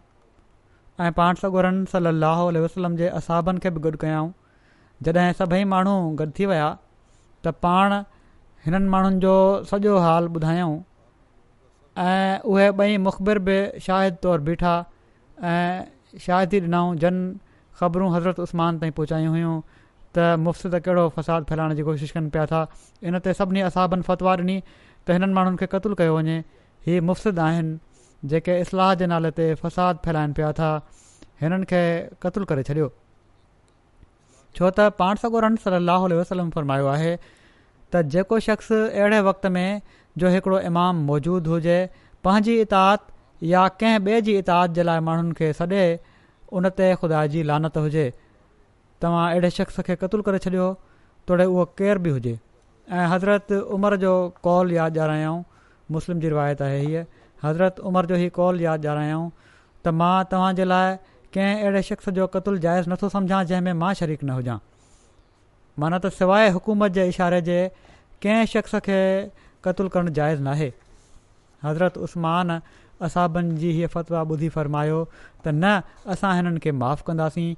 [1.06, 4.30] ऐं पाण सॻोरनि सली अल वसलम जे असाबनि खे बि गॾु कयाऊं
[5.02, 6.68] जॾहिं सभई माण्हू गॾु थी विया
[7.44, 7.92] त पाण
[8.64, 9.32] हिननि माण्हुनि जो
[9.70, 10.72] सॼो हाल ॿुधायूं
[12.02, 14.74] ऐं उहे ॿई मुखबिर बि शाहिद तौरु बीठा
[15.52, 17.14] ऐं शाहिदी ॾिनऊं जन
[17.80, 19.54] ख़बरूं हज़रत उस्मान ताईं पहुचायूं हुयूं
[20.14, 22.66] त मुफ़्तिद कहिड़ो फ़साद फैलाइण जी कोशिशि कनि पिया था
[23.10, 24.58] इन ते सभिनी असाबनि फ़तवा ॾिनी
[25.06, 26.38] त हिननि माण्हुनि खे क़तलु कयो वञे
[26.86, 27.74] हीअ मुफ़्त आहिनि
[28.32, 30.70] जेके इस्लाह जे नाले ते फ़साद फैलाइनि पिया था
[31.42, 31.82] हिननि खे
[32.26, 32.90] क़तलु करे छॾियो
[34.56, 39.80] छो त पाण सगोरन सलाहु वसलम फरमायो आहे त जेको शख़्स अहिड़े वक़्त में
[40.22, 41.78] जो हिकिड़ो इमाम मौजूदु हुजे
[42.28, 43.10] पंहिंजी इताद
[43.52, 45.82] या कंहिं ॿिए जी इताद जे लाइ माण्हुनि खे सॾे
[46.58, 48.04] उन ते ख़ुदा जी लानत हुजे
[49.04, 50.68] तव्हां अहिड़े शख़्स खे क़तूल करे छॾियो
[51.30, 54.14] तोड़े उहो केरु बि हुजे ऐं हज़रत उमिरि जो
[54.48, 55.42] कॉल यादि ॼारायाऊं
[55.96, 57.04] मुस्लिम जी रिवायत आहे हीअ
[57.46, 60.96] हज़रत उमिरि जो ई कॉल यादि ॾियारऊं त मां तव्हांजे लाइ
[61.36, 64.56] कंहिं अहिड़े शख़्स जो क़तुलु जाइज़ नथो सम्झां जंहिंमें मां शरीक न हुजां
[65.82, 67.56] माना त सवाइ हुकूमत जे इशारे जे
[68.26, 68.98] कंहिं शख़्स खे
[69.66, 70.68] क़तलु करणु जाइज़ु नाहे
[71.66, 72.50] हज़रत उस्मान
[73.08, 75.72] असाबनि जी हीअ फ़तवा ॿुधी फ़र्मायो त न
[76.14, 77.48] असां हिननि खे माफ़ु कंदासीं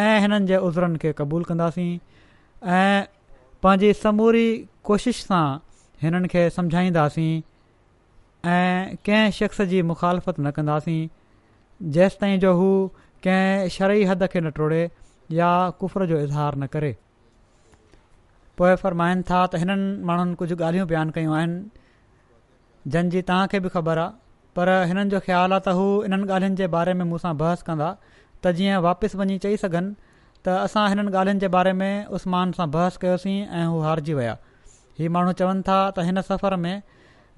[0.00, 1.90] ऐं हिननि जे उज़रनि खे क़बूलु कंदासीं
[2.78, 3.00] ऐं
[3.66, 4.46] पंहिंजी समूरी
[4.90, 5.44] कोशिश सां
[6.04, 7.34] हिननि खे सम्झाईंदासीं
[8.54, 11.00] ऐं कंहिं शख़्स जी मुखालफ़त न कंदासीं
[11.98, 12.70] जेसि ताईं जो हू
[13.24, 14.80] कंहिं शरी हद खे न टोड़े
[15.40, 15.50] या
[15.80, 16.92] कुफर जो इज़हार न करे
[18.58, 21.56] पोइ फ़रमाइनि था त हिननि माण्हुनि कुझु ॻाल्हियूं बयानु कयूं आहिनि
[22.94, 26.66] जंहिंजी तव्हांखे बि ख़बर आहे पर हिननि जो ख़्यालु आहे त हू इन्हनि ॻाल्हियुनि जे
[26.76, 27.90] बारे में मूं बहस कंदा
[28.44, 29.94] त जीअं वापसि वञी चई सघनि
[30.44, 34.36] त असां हिननि ॻाल्हियुनि जे बारे में उस्मान सां बहस कयोसीं ऐं हू हारिजी विया
[35.00, 36.74] हीअ माण्हू चवनि था त हिन सफ़र में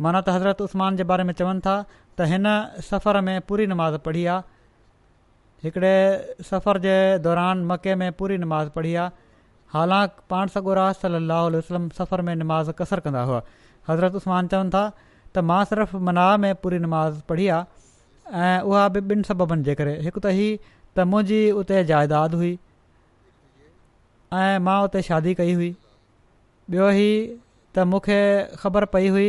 [0.06, 2.46] माना त हज़रत उस्मान जे बारे में चवनि था त हिन
[2.90, 4.46] सफ़र में पूरी नमाज़ पढ़ी आहे
[5.64, 6.92] हिकिड़े सफ़र जे
[7.23, 9.11] दौरान मके में पूरी नमाज़ पढ़ी आहे
[9.73, 13.40] हालांकि पाण सगोरा सलाहु वसलम सफ़र में नमाज़ कसर कंदा हुआ
[13.88, 14.85] हज़रत उस्मान चवनि था
[15.37, 19.75] त मां सिर्फ़ु मनाह में पूरी नमाज़ पढ़ी आहे ऐं उहा बि ॿिनि सबबनि जे
[19.81, 22.55] करे हिकु त ही त मुंहिंजी उते जाइदाद हुई
[24.44, 25.68] ऐं मां उते शादी कई हुई
[26.71, 28.18] ॿियो ई त मूंखे
[28.62, 29.29] ख़बर पई हुई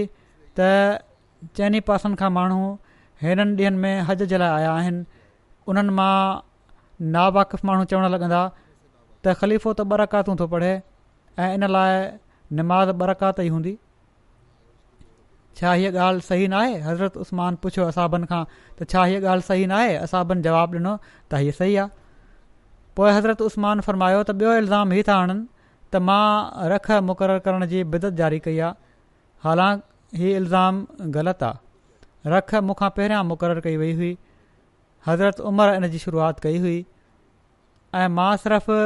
[0.60, 1.06] त
[1.60, 2.72] चइनि पासनि खां माण्हू
[3.26, 5.06] हिननि ॾींहनि में हज जे लाइ आया आहिनि
[5.71, 6.41] उन्हनि मां
[7.13, 8.41] नाबाक़िफ़ माण्हू चवणु लॻंदा
[9.25, 10.71] त ख़लीफ़ो त बरकातू थो पढ़े
[11.43, 11.93] ऐं इन लाइ
[12.60, 13.73] निमाज़ बरकात ई हूंदी
[15.60, 19.45] छा हीअ ॻाल्हि सही न आहे हज़रत उस्मान पुछियो असाबनि खां त छा हीअ ॻाल्हि
[19.49, 20.93] सही न आहे असाबनि जवाबु ॾिनो
[21.32, 21.89] त इहे सही आहे
[22.99, 25.43] पोइ हज़रत उस्मान फ़रमायो त ॿियो इल्ज़ाम हीअ था आणनि
[25.95, 28.73] त मां रख मुक़ररु करण जी बिदत जारी कई आहे
[29.47, 30.82] हालांकि हीअ इल्ज़ाम
[31.19, 34.12] ग़लति आहे रख मूंखां पहिरियां मुक़ररु कई वई हुई
[35.07, 36.85] हज़रत उमर इन जी शुरूआति कई हुई
[37.95, 38.79] ऐं मां सिर्फ़ु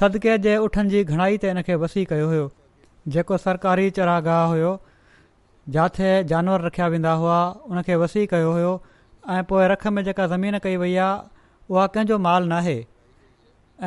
[0.00, 2.48] सदिके जे उठनि जी घणाई ते इन खे वसी कयो हुयो
[3.16, 4.72] जेको सरकारी चरागाह हुयो
[5.74, 7.38] जिथे जानवर रखिया वेंदा हुआ
[7.70, 8.72] उनखे वसी कयो हुयो
[9.30, 11.20] ऐं पोइ रख में जेका ज़मीन कई वई आहे
[11.74, 12.78] उहा कंहिंजो माल न आहे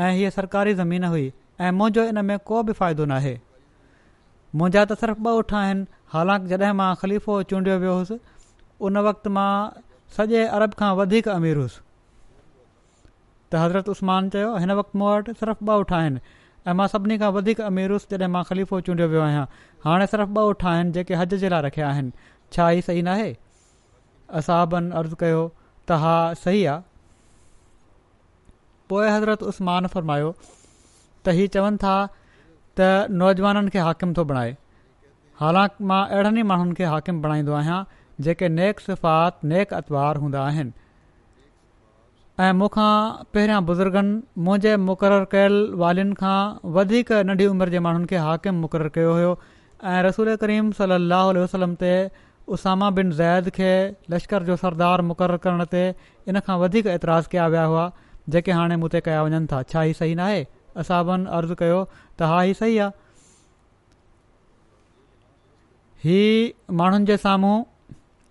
[0.04, 1.32] ऐं हीअ सरकारी ज़मीन हुई
[1.62, 3.40] ऐं मुंहिंजो इन में को बि फ़ाइदो नाहे
[4.56, 8.20] मुंहिंजा त सिर्फ़ु ॿ उठा आहिनि हालांकि जॾहिं मां ख़लीफ़ो चूंडियो वियो हुउसि
[8.90, 9.50] उन वक़्तु मां
[10.16, 11.82] सॼे अरब खां वधीक अमीरुसि
[13.52, 16.20] त हज़रत उस्मान चयो हिन वक़्तु मूं वटि सिर्फ़ु ॿ उठा आहिनि
[16.68, 19.46] ऐं मां सभिनी खां वधीक अमीरुसि जॾहिं मां ख़लीफ़ो चूंडियो वियो आहियां
[19.86, 22.12] हाणे सिर्फ़ु ॿ उठा आहिनि जेके जे लाइ रखिया आहिनि
[22.58, 23.30] छा ई सही नाहे
[24.42, 25.44] असाबनि अर्ज़ु कयो
[25.88, 26.16] त हा
[26.46, 26.84] सही आहे
[28.92, 31.96] पोइ हज़रत उस्मान फ़रमायो त हीउ चवनि था
[32.80, 34.52] त नौजवाननि खे हाकिम थो बणाए
[35.40, 37.80] हालांकि मां अहिड़नि ई माण्हुनि खे हाकिम बणाईंदो आहियां
[38.26, 40.72] जेके नेक सिफ़ात नेक अतवार हूंदा आहिनि
[42.46, 42.90] ऐं मूंखां
[43.36, 44.16] पहिरियां बुज़ुर्गनि
[44.48, 46.38] मुंहिंजे मुक़ररु कयल वारियुनि खां
[46.78, 49.32] वधीक नंढी उमिरि जे माण्हुनि खे हाकिम मुक़ररु कयो हुयो
[49.94, 51.94] ऐं रसूल करीम सलाहु वसलम ते
[52.58, 53.72] उसामा बिन ज़ैद खे
[54.16, 55.82] लश्कर जो सरदार मुक़ररु करण ते
[56.34, 57.88] इन खां वधीक ऐतिराज़ु कया विया हुआ
[58.36, 60.46] जेके हाणे मूं ते कया वञनि था छा ई सही न आहे
[60.86, 63.06] असाबनि अर्ज़ु कयो त हा ई सही आहे
[66.06, 67.58] हीउ माण्हुनि जे साम्हूं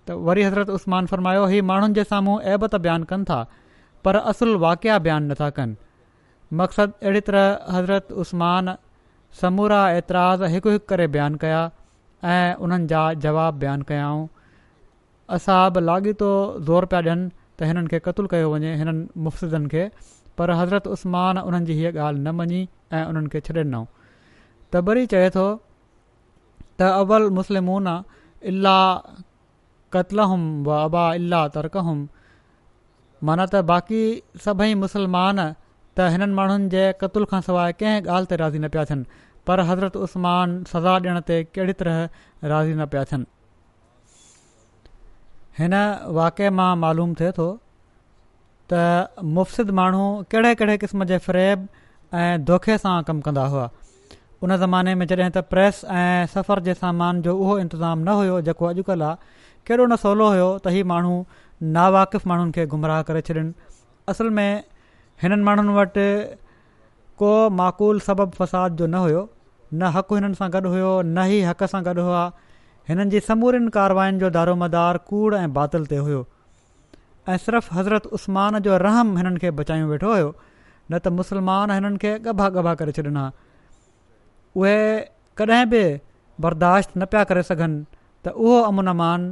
[0.07, 3.41] त वरी हज़रत उस्तमान फ़रमायो ही माण्हुनि जे साम्हूं ऐबत बयानु कनि था
[4.05, 5.77] पर اصل वाक़िया बयानु नथा कनि
[6.61, 8.69] मक़सदु अहिड़ी तरह हज़रत عثمان
[9.41, 11.63] समूरा एतिराज़ हिकु करे बयानु कया
[12.25, 14.27] ऐं उन्हनि जा جا बयानु कयाऊं
[15.37, 16.29] असां बि लाॻीतो
[16.69, 19.85] ज़ोर पिया ॾियनि त हिननि खे क़तलु कयो वञे हिननि मुफ़्तिज़नि खे
[20.39, 22.61] पर हज़रत उस्मान उन्हनि जी हीअ ॻाल्हि न मञी
[22.95, 23.87] ऐं उन्हनि खे छॾे ॾिनऊं
[24.73, 25.47] त चए थो
[26.79, 27.89] त अवल मुस्लिमून
[28.51, 28.83] इलाह
[29.97, 32.01] क़तल व अबा इला तर्क हुम
[33.27, 34.03] माना त बाक़ी
[34.47, 38.85] सभई मुसलमान त हिननि माण्हुनि जे क़तल खां सवाइ कंहिं ॻाल्हि ते राज़ी न पिया
[38.91, 39.07] थियनि
[39.47, 41.99] पर हज़रत उस्मान सज़ा ॾियण ते कहिड़ी तरह
[42.53, 43.33] राज़ी न पिया थियनि
[45.61, 45.77] हिन
[46.21, 47.49] वाके मां मालूम थिए थो
[48.73, 50.05] त मुफ़्सिद माण्हू
[50.35, 51.67] कहिड़े कहिड़े क़िस्म जे फ्रेब
[52.21, 53.69] ऐं धोखे सां कमु कंदा हुआ
[54.45, 58.41] उन ज़माने में जॾहिं त प्रेस ऐं सफ़र जे सामान जो उहो इंतिज़ामु न हुयो
[58.49, 61.15] जेको अॼुकल्ह आहे कहिड़ो न सवलो हुयो त हीउ माण्हू
[61.77, 63.43] नावाक़िफ़ माण्हुनि खे गुमराह करे छॾनि
[64.13, 64.63] असल में
[65.23, 66.09] हिननि माण्हुनि वटि
[67.23, 69.23] को माक़ूल सबबु फ़साद जो न हुयो
[69.75, 72.23] न हक़ु हिननि सां गॾु हुयो न ई हक़ सां गॾु हुआ
[72.91, 76.21] हिननि जी समूरनि कारवायुनि जो दारोमदार कूड़ ऐं बादिल ते हुयो
[77.35, 80.29] ऐं सिर्फ़ु हज़रत उस्मान जो रहम हिननि खे बचायूं वेठो हुयो
[80.93, 83.27] न त मुसलमान हिननि खे गबा गबा करे छॾनि हा
[84.63, 84.77] उहे
[85.43, 85.83] कॾहिं बि
[86.47, 87.83] बर्दाश्त न पिया करे सघनि
[88.29, 89.27] त उहो अमून अमान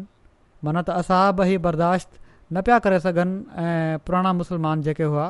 [0.67, 2.11] मन त असां बि ई बर्दाश्त
[2.57, 5.27] न पिया करे सघनि ऐं पुराणा मुसलमान जेके हुआ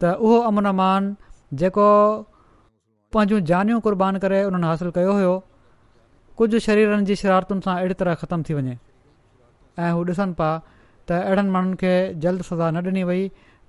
[0.00, 1.02] त उहो अमन अमान
[1.62, 1.88] जेको
[3.16, 5.34] पंहिंजूं जानियूं कुर्बान करे उन्हनि हासिलु कयो हुयो
[6.40, 8.74] कुझु शरीरनि जी शरारतुनि सां अहिड़ी तरह ख़तमु थी वञे
[9.84, 10.50] ऐं हू ॾिसनि पिया
[11.10, 11.94] त अहिड़नि माण्हुनि खे
[12.26, 13.22] जल्द सज़ा न ॾिनी वई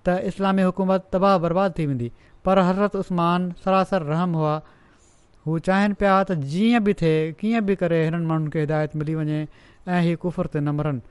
[0.08, 2.10] त इस्लामी हुकूमत तबाह बर्बादु थी वेंदी
[2.48, 4.54] पर हज़रत उस्मान सरासर रहम हुआ
[5.48, 9.16] हू चाहिनि पिया त जीअं बि थिए कीअं बि करे हिननि माण्हुनि खे हिदायत मिली
[9.22, 9.40] वञे
[9.88, 11.02] ऐं हीअ कुफुर ते न मरनि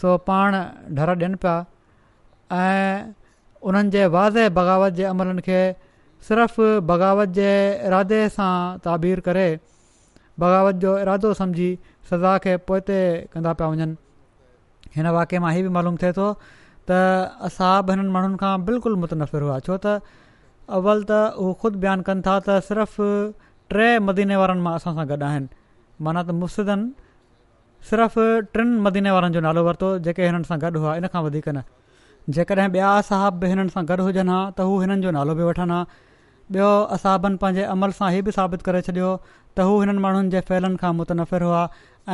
[0.00, 0.54] सो पाण
[0.98, 1.56] डर ॾियनि पिया
[2.52, 3.12] ऐं
[3.68, 5.60] उन्हनि जे वाज़े बग़ावत जे अमलनि खे
[6.28, 7.50] सिर्फ़ु बग़ावत जे
[7.90, 8.52] इरादे सां
[8.84, 9.46] ताबीर करे
[10.44, 11.68] बग़ावत जो इरादो सम्झी
[12.10, 12.98] सज़ा खे पोइ ते
[13.34, 13.96] कंदा पिया वञनि
[14.96, 16.28] हिन वाके मां इहे बि मालूम थिए थो
[16.90, 16.90] त
[17.50, 19.96] असां बि हिननि माण्हुनि खां बिल्कुलु मुतनफ़िरा छो त
[20.78, 23.06] अवल त हू ख़ुदि बयानु कनि था त सिर्फ़ु
[23.76, 25.48] टे मदीने वारनि मां असां सां गॾु आहिनि
[26.08, 27.03] माना त मुसिदनि
[27.90, 28.22] सिर्फ़ु
[28.56, 31.62] टिनि मदीने वारनि जो नालो वरितो जेके हिननि सां गॾु हुआ इन खां वधीक न
[32.36, 35.48] जेकॾहिं ॿिया असहाब बि हिननि सां गॾु हुजनि हा त हू हिननि जो नालो बि
[35.48, 35.80] वठनि हा
[36.56, 40.40] ॿियो असहाबनि पंहिंजे अमल सां हीउ बि साबित करे छॾियो त हू हिननि माण्हुनि जे
[40.52, 41.58] फैलनि खां मुतनफ़िर हुआ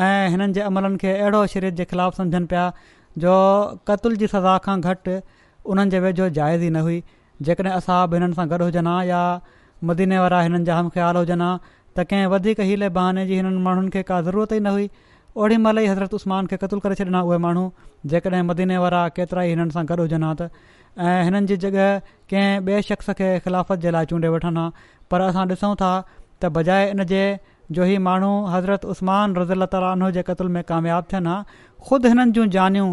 [0.06, 2.64] ऐं हिननि जे अमलनि खे अहिड़ो शरीर जे ख़िलाफ़ु सम्झनि पिया
[3.26, 3.34] जो
[3.92, 5.14] क़तल जी सज़ा खां घटि
[5.74, 6.96] उन्हनि जे वेझो जाइज़ ई न हुई
[7.50, 9.22] जेकॾहिं असहाब हिननि सां गॾु हुजनि हा या
[9.92, 11.52] मदीने वारा हिननि जा हम ख़्यालु हुजनि हा
[12.00, 14.88] त कंहिं वधीक हीले बहाने जी हिननि माण्हुनि खे का ज़रूरत ई न हुई
[15.36, 17.64] ओड़ी महिल ई हज़रत उस्मान खे क़तलु करे छॾिना उहे माण्हू
[18.12, 20.50] जेकॾहिं मदीने वारा केतिरा ई हिननि सां गॾु हुजनि हा त
[20.98, 21.76] ऐं हिननि जी जॻह
[22.30, 25.92] कंहिं ॿिए शख़्स खे ख़िलाफ़त जे लाइ चूंडे वठनि हा पर असां ॾिसूं था
[26.42, 27.22] त बजाए इन जे
[27.78, 31.40] जो ई माण्हू हज़रत रज़ील रज़ीला ताली क़तुल में कामयाबु थियनि हा
[31.90, 32.90] ख़ुदि हिननि जूं जानियूं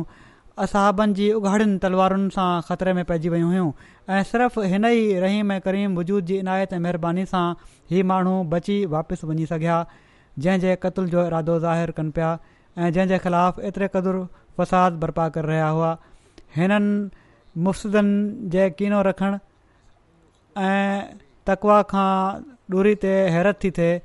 [0.68, 3.72] असाबनि जी उघाड़ियुनि तलवारुनि सां ख़तरे में पइजी वियूं हुयूं
[4.16, 9.28] ऐं सिर्फ़ु हिन ई रहीम ऐं करीम वजूद जी इनायत ऐं महिरबानी सां बची वापसि
[9.34, 9.84] वञी सघिया
[10.46, 12.32] जंहिं जे क़तल जो इरादो ज़ाहिर कनि पिया
[12.78, 14.24] ऐं जंहिं जे ख़िलाफ़ु एतिरे क़दुरु
[14.60, 15.92] फ़साद बरपा करे रहिया हुआ
[16.56, 17.10] हिननि
[17.64, 19.38] मुफ़्तिदनि जे कीनो रखणु
[20.68, 21.18] ऐं
[21.50, 22.12] तकवा खां
[22.76, 23.98] दूरी ते हैरतु थी थिए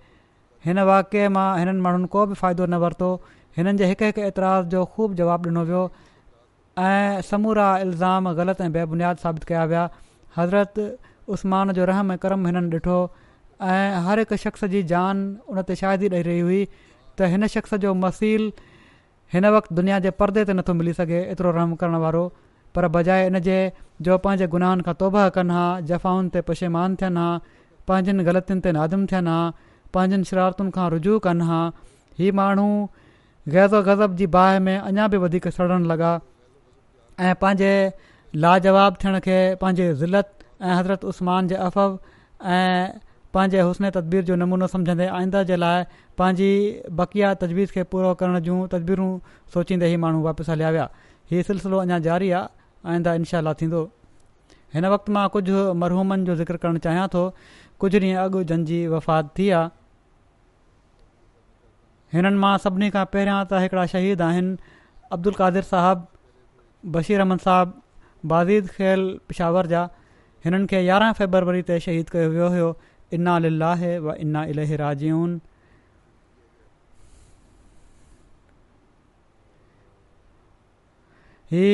[0.68, 3.10] हिन वाके मां हिननि माण्हुनि को बि फ़ाइदो न वरितो
[3.58, 5.82] हिननि जे हिकु हिकु एतिराज़ु जो ख़ूब जवाबु ॾिनो वियो
[6.88, 9.88] ऐं समूरा इल्ज़ाम ग़लति ऐं बेबुनियाद साबित कया विया
[10.36, 10.80] हज़रत
[11.34, 12.96] उस्तमान जो रहम ऐं कर्म हिननि ॾिठो
[13.62, 16.60] ऐं हर हिकु शख़्स जी जान उन ते शादी ॾेई रही हुई
[17.18, 18.50] त हिन शख़्स जो मसील
[19.32, 22.22] हिन वक़्तु दुनिया जे परदे ते नथो मिली सघे एतिरो रहम करण वारो
[22.74, 23.58] पर बजाए इन जे
[24.08, 27.28] जो पंहिंजे गुनाहनि खां तौबा कनि हा जफ़ाउनि ते पशेमान थियनि हा
[27.90, 29.38] पंहिंजनि ग़लतियुनि ते नाज़ुम थियनि हा
[29.96, 31.60] पंहिंजनि शरारतुनि खां रुजू कनि हा
[32.18, 32.66] हीअ माण्हू
[33.56, 36.10] गैज़ो गज़ब जी बाहि में अञां बि वधीक सड़णु लॻा
[37.28, 37.70] ऐं पंहिंजे
[38.46, 40.36] लाजवाबु थियण खे पंहिंजे ज़िलत
[40.74, 41.98] हज़रत उस्मान जे अफ़व
[43.36, 45.84] पंहिंजे हुस्ने तदबीर जो नमूनो सम्झंदे आईंदा जे लाइ
[46.20, 46.48] पंहिंजी
[46.98, 49.10] बकिया तजवीज़ खे पूरो करण जूं तदबीरूं
[49.54, 50.86] सोचींदे ई माण्हू वापसि हलिया विया
[51.32, 53.82] इहे सिलसिलो अञा जारी आहे आईंदा इनशाला थींदो
[54.74, 57.24] हिन वक़्तु मां कुझु मरहूमनि जो ज़िक्र करणु चाहियां थो
[57.84, 59.70] कुझु ॾींहुं अॻु जंहिंजी वफ़ात थी आहे
[62.18, 64.80] हिननि मां सभिनी खां पहिरियां त हिकिड़ा शहीद आहिनि
[65.16, 67.80] अब्दुल कादिर साहबु बशीर अहमद साहबु
[68.34, 69.84] बाज़िद ख़ैल पिशावर जा
[70.46, 72.70] हिननि खे यारहां फेबरवरी ते शहीद कयो वियो हो
[73.14, 75.38] इना लीला आहे व इना इलह राजियुनि
[81.52, 81.64] ही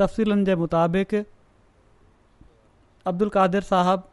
[0.00, 1.14] तफ़सीलुनि जे मुताबिक़
[3.10, 4.06] अब्दुल कादिर साहब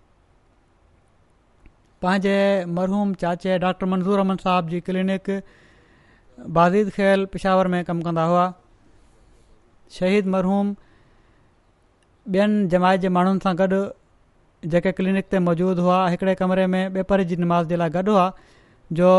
[2.05, 2.33] पंहिंजे
[2.79, 5.37] मरहूम चाचे डॉक्टर मंज़ूर अहमन साहब जी क्लिनिक
[6.57, 8.43] बाज़िद ख़ैल पिशावर में कमु कंदा हुआ
[9.99, 10.75] शहीद मरहूम
[12.35, 13.79] ॿियनि जमायत जे माण्हुनि सां गॾु
[14.73, 18.03] जेके क्लिनिक ते मौजूदु हुआ हिकिड़े कमरे में ॿिए परे जी नमाज़ जे लाइ गॾु
[18.11, 18.25] हुआ
[18.99, 19.09] जो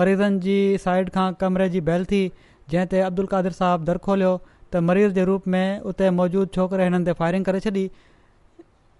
[0.00, 2.20] मरीज़नि जी साइड खां कमरे जी बैल थी
[2.74, 3.02] जंहिं ते
[3.34, 7.44] क़ादिर साहिबु दर खोलियो त मरीज़ जे रूप में उते मौजूदु छोकिरे हिननि ते फायरिंग
[7.50, 7.84] करे छॾी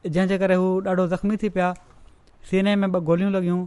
[0.07, 1.70] जंहिंजे करे हू ॾाढो ज़ख़्मी थी पिया
[2.51, 3.62] सीने में ॿ गोलियूं लॻियूं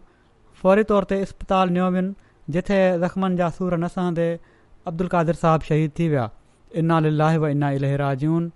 [0.64, 4.30] फौरी तौर ते इस्पताल नियमिनि जिथे ज़ख़्मनि जा सूर न सहंदे
[4.94, 6.30] अब्दुल कादिर साहिबु शहीद थी विया
[6.84, 8.52] इना लाहे व इना इलराजून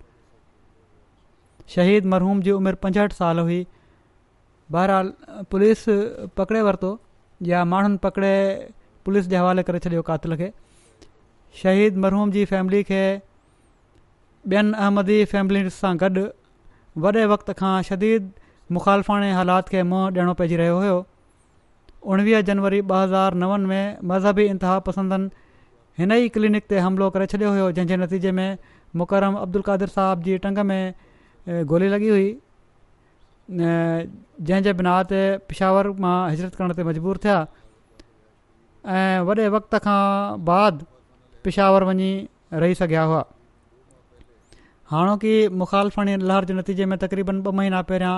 [1.76, 3.59] शहीद मरहूम जी उमिरि पंजहठि साल हुई
[4.76, 5.14] बहरहाल
[5.53, 5.84] पुलिस
[6.39, 6.91] पकिड़े वरितो
[7.51, 8.36] या माण्हुनि पकिड़े
[9.05, 10.51] पुलिस जे हवाले करे छॾियो कातिल खे
[11.61, 13.03] शहीद मरहूम जी फैमिली खे
[14.51, 16.22] ॿियनि अहमदी फैमिली सां गॾु
[17.03, 18.26] वॾे वक़्त खां शदीद
[18.78, 20.95] मुखालफ़ाणे हालात खे मुंहुं ॾियणो पइजी रहियो हुयो
[22.16, 25.30] उणिवीह जनवरी ॿ हज़ार नव में मज़हबी इंतिहा पसंदनि
[25.99, 28.57] हिन ई क्लिनिक ते हमिलो करे छॾियो हुयो जंहिंजे नतीजे में
[29.03, 30.84] मुकरम अब्दुल क़ादिर साहब जी टंग में
[31.49, 32.29] गोली लॻी हुई
[33.51, 35.07] जंहिं बिना बिनात
[35.47, 37.33] पिशावर मां हिजरत करण ते मजबूर थिया
[38.99, 40.01] ऐं वॾे वक़्त खां
[40.49, 40.85] बाद
[41.43, 42.07] पिशावर वञी
[42.63, 43.23] रही सघिया हुआ
[44.93, 45.33] हाणोकी
[45.63, 48.15] मुखालफाणी लहर जे नतीजे में तक़रीबन ॿ महीना पहिरियां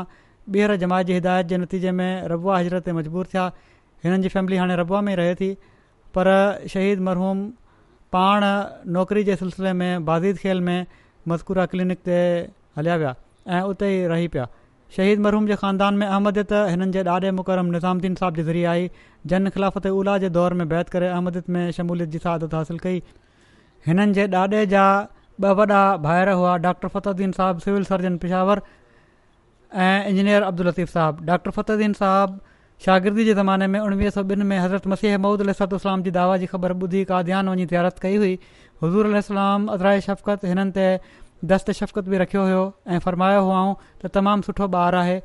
[0.55, 3.45] ॿीहर जमायत जी हिदायत जे नतीजे में रबुआ हिजरत मजबूर थिया
[4.03, 5.49] हिननि जी फैमिली हाणे रबुआ में रहे थी
[6.17, 6.30] पर
[6.73, 7.45] शहीद मरहूम
[8.17, 8.43] पाण
[8.97, 10.78] नौकिरी जे सिलसिले में बाज़िद खेल में
[11.32, 12.19] मज़कूरा क्लिनिक ते
[12.78, 13.15] हलिया विया
[13.57, 14.47] ऐं उते ई रही पिया
[14.95, 18.89] शहीद महरूम जे ख़ानदान में अहमदत हिननि जे ॾाॾे मुक़रम निज़ामदीन साहिब जे ज़रिए आई
[19.34, 23.01] जन खिलाफ़त उल्हा जे दौर में बैत करे अहमदित में शमूलियत जी शहादत हासिलु कई
[23.88, 24.86] हिननि जे ॾाॾे जा
[25.43, 28.61] ॿ वॾा भाइर हुआ डॉक्टर फ़तहद्दीन साहिबु सिविल सर्जन पिशावर
[29.88, 32.39] ऐं इंजीनियर अब्दुल लतीफ़ साहिबु डॉक्टरद्दीन साहिबु
[32.86, 36.45] शागिर्दी जे ज़माने में उणिवीह सौ ॿिनि में हज़रत मसीह ममूद अलसलाम जी दावा जी
[36.53, 38.34] ख़बर ॿुधी काद्यान वञी तयारत कई हुई
[38.84, 40.88] हज़ूर अल अज़राए शफ़क़त हिननि
[41.43, 43.61] दस्त शफ़क़त बि रखियो हुयो ऐं फ़र्मायो हुआ
[44.01, 45.17] त तमामु सुठो ॿारु आहे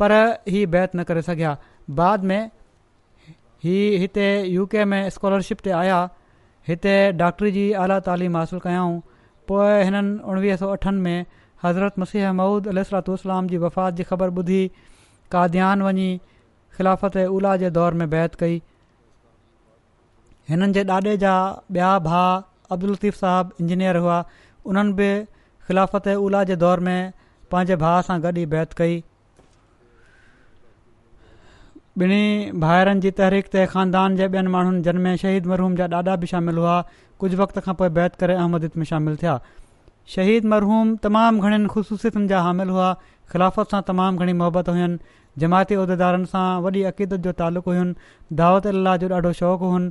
[0.00, 0.12] पर
[0.48, 1.56] इहे बैत न करे सघिया
[2.00, 2.50] बाद में
[3.64, 5.98] हीअ हिते यू के में स्कॉलरशिप ते आया
[6.68, 8.96] हिते डॉक्टरी जी आला तइलीम हासिलु कयाऊं
[9.48, 11.26] पोइ हिननि उणिवीह सौ अठनि में
[11.64, 14.62] हज़रत मसीह महूद अलूसलाम जी वफ़ात जी ख़बर ॿुधी
[15.32, 16.10] काद्यान वञी
[16.78, 18.60] ख़िलाफ़त उला जे दौर में बैत कई
[20.48, 21.36] हिननि जे ॾाॾे जा
[21.74, 22.42] ॿिया भाउ
[22.72, 24.18] अब्दुल लतीफ़ साहब इंजीनियर हुआ
[24.66, 25.08] उन्हनि बि
[25.68, 27.12] ख़िलाफ़त उला जे दौर में
[27.52, 28.96] पंहिंजे भाउ सां गॾु ई बैत कई
[32.04, 32.24] ॿिन्ही
[32.64, 36.26] भाहिरनि जी तहरीक ते ख़ानदान जे ॿियनि माण्हुनि जिन में शहीद मरहूम जा ॾाॾा बि
[36.34, 36.74] शामिल हुआ
[37.24, 39.38] कुझु वक़्त खां पोइ बैत करे अहमद में शामिल थिया
[40.16, 42.90] शहीद मरहूम तमामु घणनि ख़ुशूसियतुनि जा हामिल हुआ
[43.32, 48.70] ख़िलाफ़त सां तमामु घणी मोहबत हुयुनि जमायती उहिदेदारनि सां वॾी अक़ीदत जो तालुक़ु हुयुनि दावत
[48.76, 49.90] अलाह जो ॾाढो शौक़ु हुनि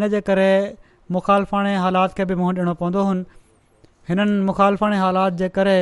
[0.00, 0.48] इन जे करे
[1.18, 3.30] मुख़ालफ़ाणे हालात खे बि मुंहुं ॾियणो पवंदो हुनि
[4.08, 5.76] हिननि मुख़ालफ़े हालात जे करे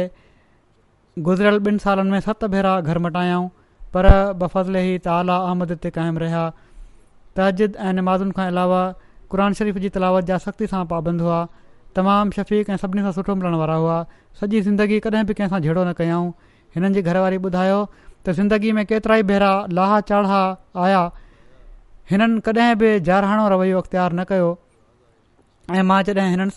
[1.27, 3.49] गुज़िरियल ॿिनि सालनि में सत भेरा घर मटायऊं
[3.95, 4.07] पर
[4.43, 6.43] बफ़ज़ल त आला अहमद ते क़ाइमु रहिया
[7.37, 8.83] तहजिद ऐं नमाज़ुनि खां अलावा
[9.33, 11.41] क़ुर शरीफ़ जी तलावत जा सख़्ती सां पाबंद हुआ
[11.97, 13.97] तमामु शफ़ीक ऐं सभिनी खां सुठो मिलण वारा हुआ
[14.41, 16.31] सॼी ज़िंदगी कॾहिं बि कंहिं झेड़ो न कयाऊं
[16.77, 19.51] हिननि जी घरवारी ॿुधायो त ज़िंदगी में केतिरा ई भेरा
[19.81, 20.43] लाह चाढ़ा
[20.87, 21.03] आया
[22.11, 24.51] हिननि कॾहिं बि जारहाणो रवैयो अख़्तियारु न कयो
[25.81, 26.55] ऐं मां जॾहिं हिननि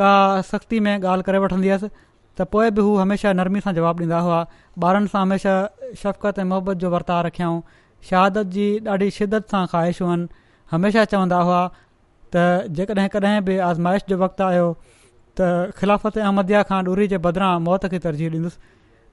[0.00, 0.12] का
[0.50, 1.88] सख़्ती में ॻाल्हि करे वठंदी हुअसि
[2.38, 4.40] त पोइ बि हू हमेशह नरमी सां जवाबु ॾींदा हुआ
[4.86, 5.54] ॿारनि सां हमेशह
[6.00, 7.60] शफ़क़त ऐं मुहबत जो वर्ताव रखियाऊं
[8.10, 10.26] शहादत जी ॾाढी शिदत सां ख़्वाहिशूं आहिनि
[10.72, 11.60] हमेशह चवंदा हुआ
[12.36, 12.44] त
[12.80, 14.66] जेकॾहिं कॾहिं बि आज़माइश जो वक़्तु आयो
[15.40, 18.60] त ख़िलाफ़त ऐं अहमदया खां ॾूरी जे बदिरां मौत खे तरजीह ॾींदुसि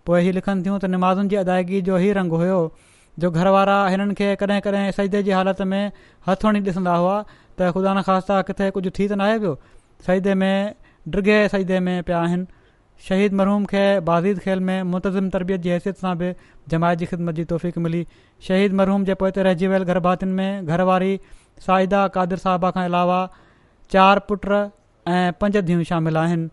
[0.08, 2.60] पोइ इहे लिखनि थियूं त निमाज़ुनि जी अदायगी जो हीउ रंग हुयो
[3.24, 5.84] जो घर वारा हिननि खे कॾहिं कॾहिं सईदे जी हालति में
[6.28, 9.56] हथु हणी ॾिसंदा हुआ त ख़ुदा न ख़ासि किथे कुझु थी त नाहे पियो
[10.08, 10.76] शहीदे में
[11.14, 12.46] ड्रगे सही में पिया आहिनि
[13.08, 16.32] शहीद मरहूम खे बाज़ीद खेल में मुतज़िम तरबियत जी हैसियत सां बि
[16.74, 18.06] जमायत जी ख़िदमत जी तौफ़ीक़ मिली
[18.48, 21.10] शहीद मरहूम जे पोइ ते रहिजी वियल गरभातियुनि में घरवारी
[21.68, 23.20] साहिदा कादिर साहबा खां अलावा
[23.96, 26.48] चारि पुट ऐं पंज धीअ शामिल आहिनि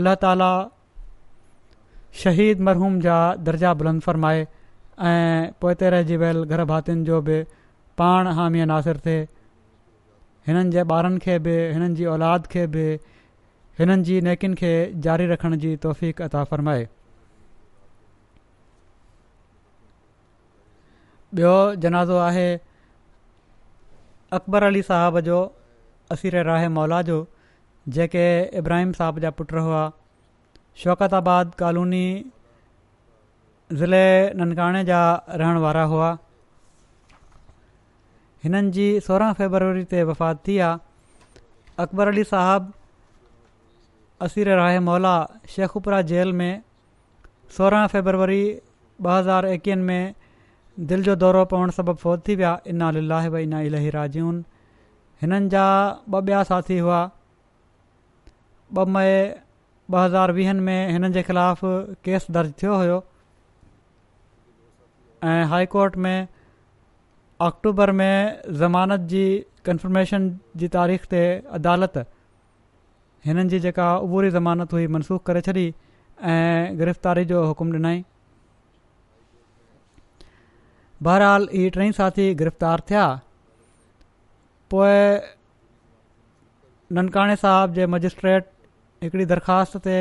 [0.00, 0.50] अलाह ताला
[2.24, 3.18] शहीद मरहूम जा
[3.50, 4.46] दर्जा बुलंद फ़रमाए
[5.10, 7.42] ऐं पोइते रहिजी वियल गरभातियुनि जो बि
[8.02, 9.26] पाण हामी न थिए
[10.48, 12.84] हिननि जे ॿारनि खे बि हिननि जी औलाद खे बि
[13.78, 14.70] हिननि जी नेकियुनि खे
[15.06, 15.72] जारी रखण जी
[16.26, 16.86] अता फ़रमाए
[21.38, 22.46] ॿियो जनाज़ो आहे
[24.38, 25.36] अकबर अली साहब जो
[26.16, 27.16] असीर राह मौला जो
[27.96, 28.24] जेके
[28.60, 29.82] इब्राहिम साहब जा पुट हुआ
[30.84, 32.02] शौकताबाद कॉलोनी
[33.82, 34.02] ज़िले
[34.40, 36.08] ननकाणे जा रहण वारा हुआ
[38.44, 42.72] हिननि जी सोरहं फेबरवरी ते वफ़ात थी आहे अकबर अली साहबु
[44.26, 45.14] असीर राहे मौला
[45.54, 46.54] शेखुपुरा जेल में
[47.56, 48.42] सोरहां फेबरवरी
[49.06, 50.14] ॿ हज़ार एकवीह में
[50.92, 54.40] दिलि जो दौरो पवणु सबबु फौत थी विया इना लीलाह इना इलाही राजून
[55.22, 55.66] हिननि जा
[56.14, 61.68] ॿ ॿिया साथी हुआ ॿ मई ॿ हज़ार वीहनि में हिननि जे ख़िलाफ़
[62.08, 63.04] केस दर्ज थियो हुयो
[65.28, 66.26] ऐं
[67.46, 69.24] अक्टूबर में ज़मानत जी
[69.66, 70.28] कन्फर्मेशन
[70.60, 71.20] जी तारीख़ ते
[71.58, 71.98] अदालत
[73.26, 75.62] हिननि जी जेका उबूरी ज़मानत हुई मनसूख़ करे छॾी
[76.34, 78.00] ऐं गिरफ़्तारी जो हुकुम ॾिनई
[81.08, 83.04] बहरहाल ही टई साथी गिरफ़्तार थिया
[84.74, 85.20] पोएं
[87.00, 88.50] ननकाणे साहिब जे मजिस्ट्रेट
[89.02, 89.96] हिकिड़ी दरख़्वास्त ते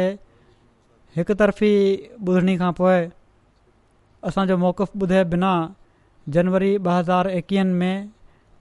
[1.20, 1.76] हिक तरफ़ी
[2.32, 3.08] ॿुधणी खां पोइ
[4.32, 5.56] असांजो मौक़फ़ु ॿुधे बिना
[6.36, 8.00] जनवरी ॿ हज़ार एकवीहनि में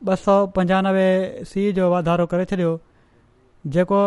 [0.08, 1.06] ॿ सौ पंजानवे
[1.52, 2.68] सी जो वाधारो करे छॾियो
[3.76, 4.02] जेको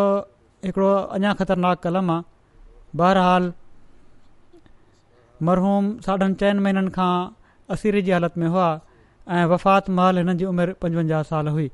[0.66, 3.50] हिकिड़ो अञा ख़तरनाक कलम आहे बहरहाल
[5.48, 7.10] मरहूम साढनि चइनि महिननि खां
[7.76, 8.70] असीरी जी हालति में हुआ
[9.36, 11.70] ऐं वफ़ात महल हिननि जी उमिरि पंजवंजाह साल हुई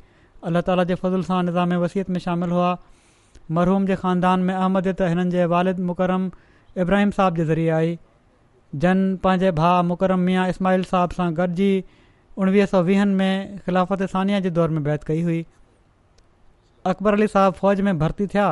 [0.51, 2.73] अल्ला ताला जे फज़ुल सां निज़ाम वसियत में शामिलु हुआ
[3.61, 6.29] मरहूम जे ख़ानदान में अहमद त हिननि जे वालिद मुकरम
[6.87, 7.95] इब्राहिम साहब जे ज़रिए आई
[8.85, 11.69] जन पंहिंजे भाउ मुकरम मिया इस्माइल साहब सां गॾिजी
[12.45, 15.39] उणिवीह सौ वीहनि में ख़िलाफ़त सानिया जे दौर में बैत कई हुई
[16.93, 18.49] अकबर अली साहब फ़ौज में भर्ती थिया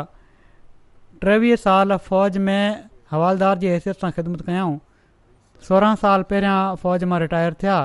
[1.26, 4.78] टेवीह साल फ़ौज में हवालदार जी हैसियत सां ख़िदमत कयाऊं
[5.68, 7.76] सोरहं साल पहिरियां फ़ौज मां रिटायर थिया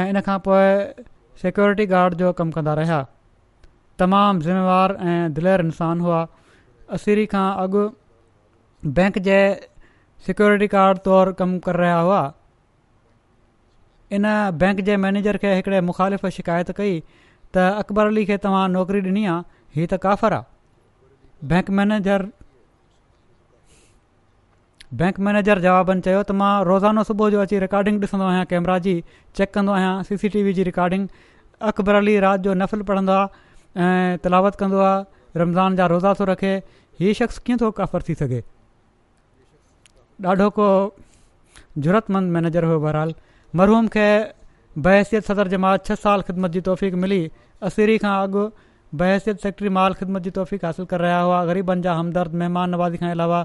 [0.00, 1.04] ऐं इन खां पोइ
[1.44, 2.98] सिक्योरिटी गार्ड जो कमु कंदा रहिया
[4.02, 6.20] तमामु ज़िमेवार ऐं दिलर इंसान हुआ
[6.98, 7.84] असीरी खां अॻु
[9.00, 9.38] बैंक जे
[10.26, 12.20] सिक्योरिटी गार्ड तौर कमु करे रहिया हुआ
[14.18, 14.24] इन
[14.60, 16.94] बैंक जे मैनेजर खे हिकिड़े मुख़ालिफ़ शिकायत कई
[17.54, 19.42] त अकबर अली खे तव्हां नौकरी ॾिनी आहे
[19.76, 22.24] हीअ त काफ़र आहे बैंक मैनेजर
[25.02, 28.96] बैंक मैनेजर जवाबनि चयो त मां रोज़ानो सुबुह जो अची रिकॉर्डिंग ॾिसंदो आहियां कैमरा जी
[29.40, 31.06] चेक कंदो आहियां सी सी टी वी जी रिकॉडिंग
[31.72, 36.30] अकबर अली राति जो नफ़िल पढ़ंदो आहे ऐं तलावत कंदो आहे रमज़ान जा रोज़ा थो
[36.34, 36.56] रखे
[37.04, 38.42] हीउ शख़्स कीअं थो काफ़र थी सघे
[40.26, 40.66] ॾाढो को
[41.78, 43.14] ज़रूरतमंद मैनेजर हुयो बहरहाल
[43.56, 44.06] मरहूम खे
[44.82, 47.20] बहसियत सदर जमात छह साल ख़िदमत जी तौफ़ीक़ मिली
[47.70, 48.44] असीरी खां अॻु
[49.02, 53.10] बहसियत सेक्रेटरी माल ख़िदमत जी तौफ़ीक़ासिलु करे रहिया हुआ ग़रीबनि जा हमदर्द महिमान नवाज़ी खां
[53.16, 53.42] अलावा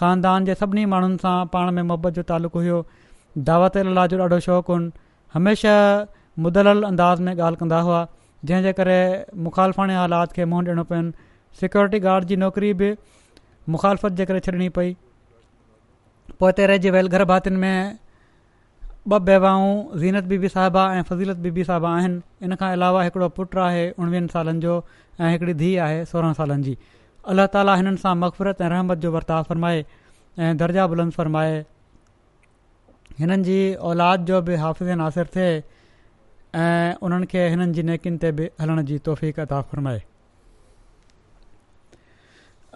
[0.00, 2.84] ख़ानदान जे सभिनी माण्हुनि सां पाण में मुहबत जो तालुक़ु हुयो
[3.50, 4.90] दावत लला जो ॾाढो शौक़ु हुन
[5.34, 5.78] हमेशह
[6.46, 8.06] मुदलल अंदाज़ में ॻाल्हि कंदा हुआ
[8.44, 8.98] जंहिंजे करे
[9.46, 11.12] मुखालफ़ाणे हालात खे मुंहुं ॾियणो पएनि
[11.60, 12.90] सिक्योरिटी गार्ड जी नौकिरी बि
[13.74, 14.94] मुखालफ़त जे करे छॾिणी पई
[16.40, 17.98] पोइ ते रहिजी वियल गर्भातियुनि में
[19.08, 19.72] ॿ बहिवाऊं
[20.02, 24.28] ज़ीनत बीबी साहिबा ऐं फज़ीलत बीबी साहिबा आहिनि इन खां अलावा हिकिड़ो पुटु आहे उणिवीहनि
[24.34, 24.76] सालनि जो
[25.20, 26.74] ऐं हिकिड़ी धीउ आहे सोरहं सालनि जी
[27.32, 29.84] अलाह ताला हिननि सां ऐं रहमत जो वर्ताव फ़रमाए
[30.38, 31.60] ऐं दर्जा बुलंद फ़रमाए
[33.20, 33.58] हिननि जी
[33.90, 35.52] औलाद जो बि हाफ़िज़ नासिर थिए
[36.62, 40.02] ऐं उन्हनि खे हिननि जी ते बि हलण जी तोहफ़ी अदा फ़रमाए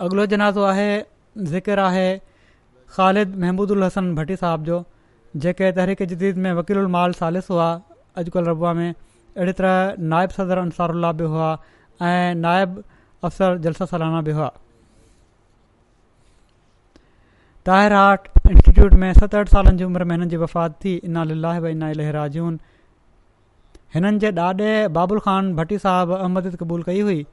[0.09, 0.93] अॻिलो जनाज़ो आहे
[1.89, 2.07] आहे
[2.97, 4.77] ख़ालिद महमूदु उल हसन भट्टी साहिब जो
[5.45, 7.69] जेके तहरीक जदीद में वकील उलमाल सालिस हुआ
[8.23, 10.93] अॼुकल्ह रबा में अहिड़ी तरह नाइब सदर अंसार
[11.23, 11.49] बि हुआ
[12.11, 12.77] ऐं नाइब
[13.29, 14.51] अफ़सर जलसा सालाना बि हुआ
[17.69, 21.59] ताहिर आर्ट इंस्टीट्यूट में सत अठ सालनि जी उमिरि में हिननि जी वफ़ात थी इनाला
[21.67, 22.61] भई इना लहराजून
[23.95, 27.25] हिननि जे ॾाॾे बाबुल खान भट्टी साहिबु अहमद क़बूल कई हुई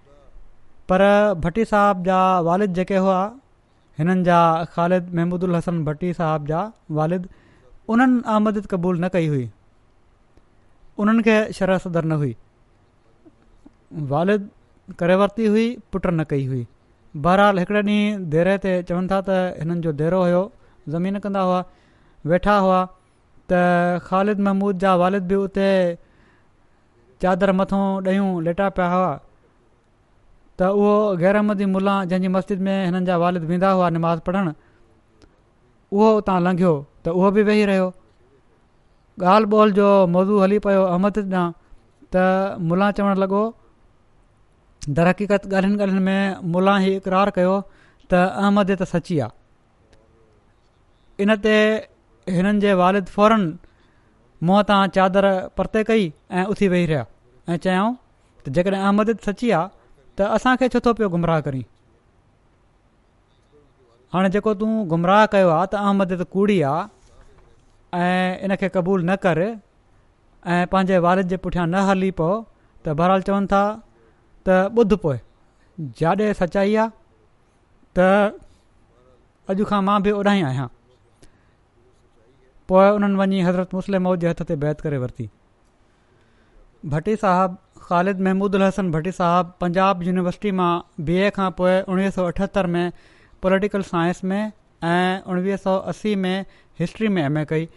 [0.93, 1.03] पर
[1.45, 3.19] भटी साहिब जा वालिद जेके हुआ
[4.01, 4.37] हिननि जा
[4.75, 6.59] ख़ालिद महमूदुल हसन भट्टी साहिब जा
[6.99, 7.23] वालिद
[7.95, 9.43] उन्हनि आमद क़बूल न कई हुई
[11.03, 12.33] उन्हनि खे शर सधर न हुई
[14.13, 14.49] वालिद
[15.01, 16.65] करे वरिती हुई पुट न कई हुई
[17.27, 20.41] बहरहाल हिकिड़े ॾींहुं देरे ते चवनि था त हिननि जो देरो हुयो
[20.95, 21.61] ज़मीन कंदा हुआ
[22.33, 23.61] वेठा हुआ त
[24.09, 25.67] ख़ालिद महमूद जा वालिद बि उते
[27.25, 29.09] चादर मथो ॾहियूं लेटा पिया हुआ
[30.59, 34.53] त उहो गैरहमदी मुला जंहिंजी मस्जिद में हिननि जा वालिद वेंदा हुआ नमाज़ पढ़णु
[35.95, 36.73] उहो उतां लंघियो
[37.05, 37.87] त उहो बि वेही रहियो
[39.33, 41.47] ॻाल्हि ॿोल जो मौज़ू हली पियो अहमद ॾांहुं
[42.13, 42.15] त
[42.67, 43.41] मुला चवणु लॻो
[45.11, 47.57] हक़ीक़त ॻाल्हियुनि ॻाल्हियुनि में मुला ई इक़रार कयो
[48.11, 49.39] त अहमद त सची आहे
[51.23, 51.55] इन ते
[52.37, 53.45] हिननि जे वालिद फौरन
[54.47, 55.25] मुंहं तां चादर
[55.57, 56.07] परते कई
[56.39, 57.05] ऐं उथी वेही रहिया
[57.51, 57.93] ऐं चयाऊं
[58.45, 59.79] त जेकॾहिं अहमद सची आहे
[60.19, 61.61] त असांखे छो थो पियो गुमराह करी
[64.13, 66.83] हाणे जेको तूं गुमराह कयो आहे त अहमद त कूड़ी आहे
[67.99, 69.39] ऐं इन खे क़बूल न कर
[70.51, 72.29] ऐं पंहिंजे वार जे पुठियां न हली पओ
[72.85, 73.63] त बहरहाल चवनि था
[74.47, 75.17] त ॿुध पोइ
[75.99, 76.87] जाॾे सचाई आहे
[77.95, 78.35] त
[79.51, 80.67] अॼु खां मां बि ओॾां ई आहियां
[82.71, 85.27] पोइ उन्हनि वञी हज़रत मुस्लिम मौज जे हथ ते बैत करे वरिती
[86.91, 90.67] भटी साहबु ख़ालिद महमूद महमूदुल हसन भट्टी साहिबु पंजाब यूनिवर्सिटी मां
[91.07, 92.85] बी ए खां पोइ उणिवीह सौ अठहतरि में
[93.45, 94.51] पोलिटिकल साइंस में
[94.91, 96.45] ऐं उणिवीह सौ असी में
[96.83, 97.67] हिस्ट्री में एम ए कई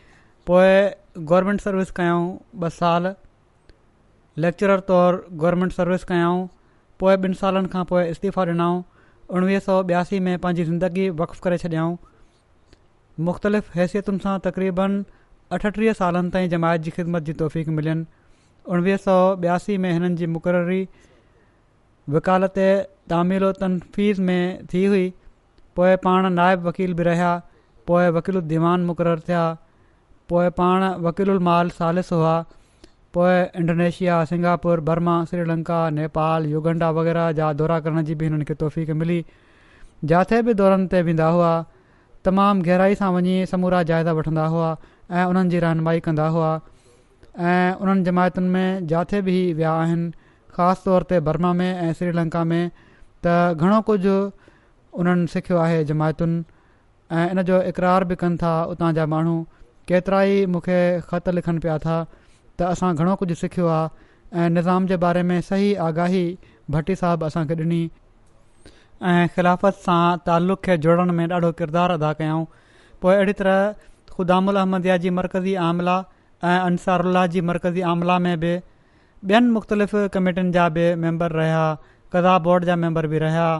[0.53, 2.23] पोइ गौरमेंट सर्विस कयऊं
[2.69, 3.11] ॿ साल
[4.47, 6.47] लैक्चर तौरु गौरमेंट सर्विस कयाऊं
[7.03, 8.83] पोएं ॿिनि सालनि खां पोइ इस्तीफ़ा ॾिनाऊं
[9.41, 12.03] उणिवीह सौ ॿियासी में पंहिंजी ज़िंदगी वक्फ़ करे छॾियाऊं
[13.31, 14.99] मुख़्तलिफ़ हैसियतुनि सां तक़रीबन
[15.59, 18.09] अठटीह सालनि ताईं जमायत जी ख़िदमत जी तौफ़ीक़ मिलियनि
[18.73, 20.87] उणिवीह में हिननि जी मुक़ररी
[22.15, 22.59] विकालत
[23.11, 25.13] तामिल तनफ़ीज़ में थी हुई
[25.77, 27.31] पोए पाण नायब वकील बि रहिया
[27.87, 29.45] पोइ वकील दीवान मुक़ररु थिया
[30.29, 32.35] पोइ पाण वकील माल सालिस हुआ
[33.15, 38.55] पोइ Indonesia Singapore Burma Sri Lanka Nepal Uganda वग़ैरह जा दौरा करण जी बि हिननि खे
[38.65, 39.25] तौफ़ मिली
[40.13, 41.53] जिथे बि दौरनि ते वेंदा हुआ
[42.25, 44.71] तमामु गहराई सां वञी समूरा जाइदा वठंदा हुआ
[45.13, 46.51] ऐं उन्हनि जी रहनुमाई कंदा हुआ
[47.39, 50.11] ऐं उन्हनि जमायतुनि में जिथे बि विया आहिनि
[50.55, 52.67] ख़ासि तौर ते बर्मा में ऐं श्रीलंका में
[53.27, 54.17] त घणो कुझु
[55.03, 56.39] उन्हनि सिखियो आहे जमायतुनि
[57.15, 59.35] ऐं इन जो इक़रार बि कनि था उतां जा माण्हू
[59.91, 60.79] केतिरा ई मूंखे
[61.11, 61.97] ख़त लिखनि पिया था
[62.59, 66.23] त असां घणो कुझु सिखियो आहे ऐं निज़ाम जे बारे में सही आगाही
[66.71, 67.83] भट्टी साहबु असांखे ॾिनी
[69.11, 72.45] ऐं ख़िलाफ़त सां तालुक़ खे जोड़ण में ॾाढो किरदारु अदा कयऊं
[73.03, 73.71] पोइ अहिड़ी तरह
[74.17, 76.03] ख़ुदामुल उल जी मर्कज़ी आमला
[76.49, 78.51] ऐं अंसारुल्ला जी मर्कज़ी आमला में बि
[79.33, 81.63] ॿियनि मुख़्तलिफ़ कमेटिनि जा बि मेंबर रहिया
[82.13, 83.51] कदा बोर्ड जा मैंबर बि रहिया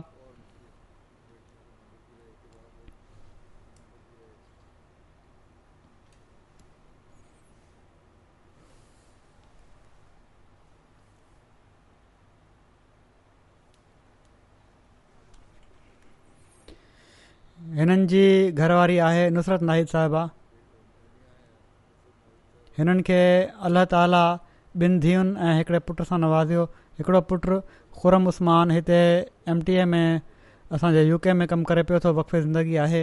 [17.79, 18.23] हिननि जी
[18.53, 20.29] घरवारी आहे नुसरत नाहिद साहिबा
[22.79, 23.19] हिननि खे
[23.67, 24.23] अलाह ताला
[24.83, 26.63] ॿिनि धीअनि ऐं हिकिड़े पुट सां नवाज़ियो
[26.99, 27.59] हिकिड़ो पुटु
[27.99, 28.99] खुरम उस्मान हिते
[29.53, 30.21] एम टी ए में
[30.79, 33.03] असांजे यू के में कमु करे पियो थो वक़ी ज़िंदगी आहे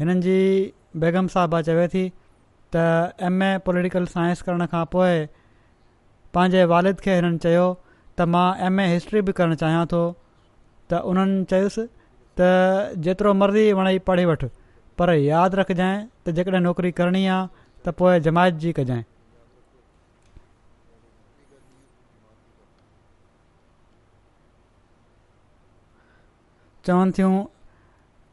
[0.00, 0.38] हिननि जी
[0.96, 2.04] चवे थी
[2.76, 2.84] त
[3.28, 5.18] एमए पॉलिटिकल सांइंस करण खां पोइ
[6.34, 7.66] पंहिंजे वारिद खे हिननि चयो
[8.20, 8.48] त मां
[8.94, 10.02] हिस्ट्री बि करणु चाहियां थो
[10.94, 11.86] त उन्हनि चयुसि
[12.40, 12.48] त
[13.08, 14.46] जेतिरो मर्ज़ी वणे पढ़ी वठि
[15.00, 17.55] पर यादि रखजांइ त जेकॾहिं नौकिरी करणी आहे
[17.86, 19.02] त पोइ जमाइत जी कजांइ
[26.86, 27.36] चवनि थियूं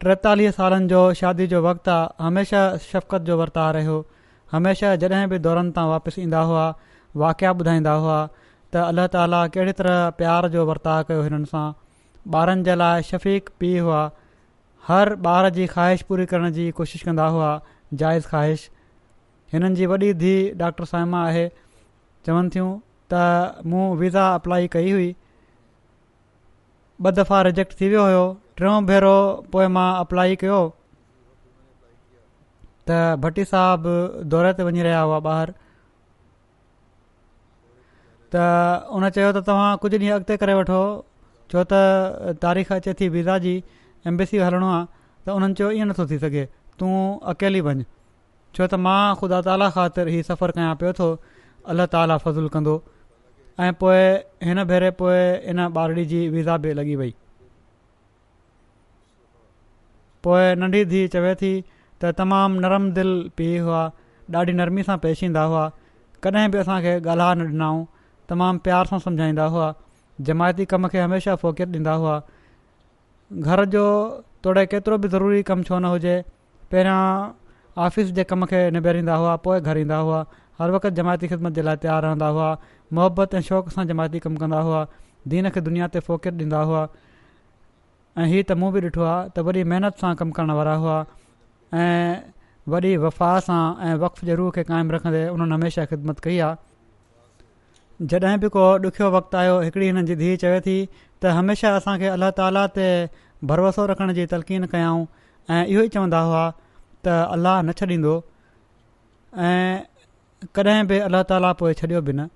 [0.05, 3.97] टेतालीह सालनि जो शादी जो वक़्ति आहे हमेशह शफ़क़ति जो वर्ताउ रहियो
[4.51, 6.65] हमेशह जॾहिं बि दौरनि तां वापसि ईंदा हुआ
[7.25, 8.17] वाक़िया ॿुधाईंदा हुआ
[8.73, 11.65] त अल्लाह ताला कहिड़ी तरह प्यार जो वरिता कयो हिननि सां
[12.41, 14.01] ॿारनि जे लाइ शफ़ीक पीउ हुआ
[14.87, 17.51] हर ॿार जी ख़्वाहिश पूरी करण जी कोशिशि कंदा हुआ
[18.03, 18.69] जाइज़ ख़्वाहिश
[19.53, 21.45] हिननि जी वॾी धीउ डॉक्टर साहिमा आहे
[22.25, 22.69] चवनि थियूं
[23.13, 25.09] त मूं वीज़ा अप्लाई कई हुई
[27.05, 28.23] ॿ दफ़ा रिजेक्ट थी वियो हुयो
[28.59, 29.13] टियों भेरो
[29.53, 30.59] पोइ मां अप्लाई कयो
[32.87, 33.87] त भटी साहब
[34.33, 35.53] दौरे ते वञी रहिया हुआ ॿाहिरि
[38.33, 40.81] त उन चयो त तव्हां कुझु ॾींहं अॻिते करे वठो
[41.53, 41.85] छो त
[42.47, 43.55] तारीख़ अचे थी वीज़ा जी
[44.13, 44.85] एम्बेसी हलणो आहे
[45.25, 46.45] त उन्हनि चयो ईअं नथो थी सघे
[46.79, 46.95] तूं
[47.35, 47.89] अकेली वञु
[48.55, 51.05] छो त मां ख़ुदा ताला ख़ातिर हीउ सफ़र कयां पियो थो
[51.73, 52.75] अलाह ताला फज़ूलु कंदो
[53.59, 54.01] ऐं पोइ
[54.49, 57.13] हिन भेरे पोइ हिन ॿारी जी वीज़ा बि लॻी वई
[60.27, 63.81] पोइ नंढी धीउ चवे थी त तमामु नरम दिलि पी हुआ
[64.41, 65.65] ॾाढी नरमी सां पेश ईंदा हुआ
[66.27, 67.81] कॾहिं बि असांखे ॻाल्हा न ॾिनाऊं
[68.33, 69.71] तमामु प्यार सां सम्झाईंदा हुआ
[70.29, 72.15] जमायती कम खे हमेशह फ़ोकियत ॾींदा हुआ
[73.47, 73.85] घर जो
[74.45, 76.15] तोड़े केतिरो बि ज़रूरी कमु छो न हुजे
[76.71, 77.05] पहिरियां
[77.77, 80.25] ऑफ़िस जे कम खे निबेरींदा हुआ पोइ घर ईंदा हुआ
[80.59, 82.49] हर वक़्तु जमायती ख़िदमत जे लाइ तयारु रहंदा हुआ
[82.93, 84.85] मोहबत ऐं शौक़ सां जमायती कमु कंदा हुआ
[85.33, 86.81] दीन खे दुनिया ते फ़ोकिर ॾींदा हुआ
[88.17, 90.99] ऐं हीअ त मूं बि ॾिठो आहे त वॾी महिनत सां कमु करण वारा हुआ
[91.85, 92.17] ऐं
[92.75, 98.07] वॾी वफ़ा सां ऐं वक़्त जे रूह खे क़ाइमु रखंदे उन्हनि हमेशह ख़िदमत कई आहे
[98.13, 102.13] जॾहिं बि को ॾुखियो वक़्तु आयो हिकिड़ी हिननि जी धीउ चवे थी त हमेशह असांखे
[102.17, 102.87] अलाह ताला ते
[103.53, 105.03] भरोसो रखण जी तलक़ीन कयऊं
[105.55, 106.45] ऐं इहो ई चवंदा हुआ
[107.05, 108.11] त अल्लाह न छॾींदो
[109.47, 109.83] ऐं
[110.57, 112.29] कॾहिं बि अलाह ताली पोइ छॾियो बि न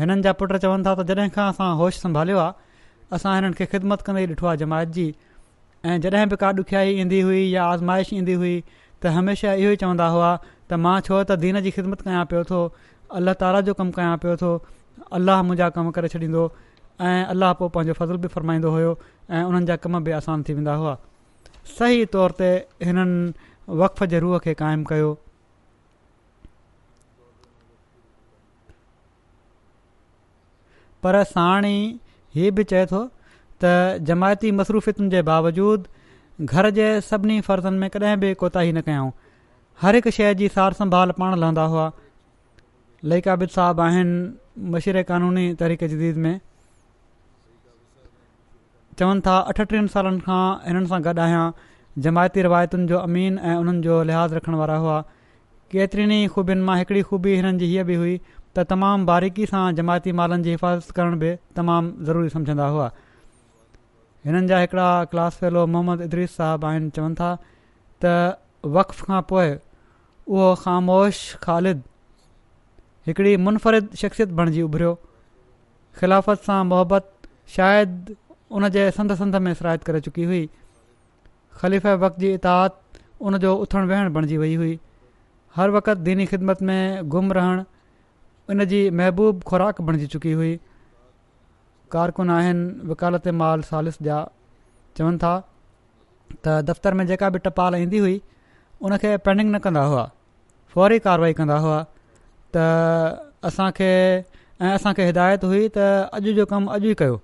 [0.00, 2.86] हिननि जा पुट चवनि था त जॾहिं खां असां होश संभालियो आहे
[3.18, 5.08] असां हिननि खे ख़िदमत कंदे ॾिठो आहे जमायत जी
[5.86, 8.54] ऐं जॾहिं बि का ॾुखियाई ईंदी हुई या आज़माइश ईंदी हुई
[9.02, 12.46] त हमेशह इहो ई चवंदा हुआ त मां छो त दीन जी ख़िदमत कयां पियो
[12.54, 12.62] थो
[13.22, 14.52] अलाह ताला जो कमु कयां पियो थो
[15.18, 16.46] अलाह मुंहिंजा कमु करे छॾींदो
[17.10, 18.96] ऐं अलाह पोइ पंहिंजो फ़ज़ल बि फ़रमाईंदो हुओ
[19.38, 20.96] ऐं कम बि आसान थी वेंदा हुआ
[21.76, 22.46] सही तौर ते
[22.88, 25.10] हिननि वक़ जे रूह खे क़ाइमु कयो
[31.02, 31.76] पर साणी
[32.36, 33.02] हीअ बि चए थो
[33.64, 33.74] त
[34.10, 35.86] जमायती मसरूफ़ियतुनि जे बावजूद
[36.46, 39.10] घर जे सभिनी फर्ज़नि में कॾहिं बि कोताही न कयऊं
[39.82, 41.86] हर हिकु शइ जी सार संभाल पाण लहंदा हुआ
[43.12, 46.34] लईका बिद साहब आहिनि क़ानूनी तरीक़े जदीद में
[48.98, 51.44] चवनि था अठटीहनि सालनि खां हिननि सां गॾु आहियां
[52.06, 54.96] जमायती रिवायतुनि जो अमीन ऐं उन्हनि जो लिहाज़ु रखण वारा हुआ
[55.74, 59.62] केतिरनि ई ख़ूबियुनि मां हिकिड़ी ख़ूबी हिननि जी हीअ बि हुई त तमामु बारीकी सां
[59.80, 62.90] जमायती मालनि जी हिफ़ाज़त करण बि तमामु ज़रूरी समुझंदा हुआ
[64.26, 67.30] हिननि जा हिकिड़ा क्लास फेलो मोहम्मद इद्रीस साहबु आहिनि चवनि था
[68.04, 68.18] त
[68.66, 69.56] वक़्तफ़ खां पोइ
[70.28, 71.86] उहो ख़ामोश ख़ालिद
[73.10, 74.94] हिकिड़ी मुनफरिद शख़्सियत बणिजी उभरियो
[76.00, 77.14] ख़िलाफ़त सां मुहबत
[77.56, 78.16] शायदि
[78.50, 80.48] उन जे संद में सराइत करे चुकी हुई
[81.60, 84.78] ख़लीफ़े वक़्त जी इतादु उनजो उथणु वेहणु बणजी वई हुई
[85.56, 87.62] हर वक़्तु दीनी ख़िदमत में गुम रहण
[88.52, 90.54] इन जी महबूबु ख़ुराक बणिजी चुकी हुई
[91.92, 94.18] कारकुन आहिनि वकालत माल सालिस ॾिया
[94.96, 95.34] चवनि था
[96.44, 98.20] त दफ़्तर में जेका बि टपाल ईंदी हुई
[98.86, 100.10] उनखे पेंडिंग न कंदा हुआ
[100.74, 101.84] फौरी कारवाई कंदा हुआ
[102.56, 102.68] त
[103.50, 107.20] असांखे ऐं असांखे हिदायत हुई त अॼु जो कमु अॼु ई कयो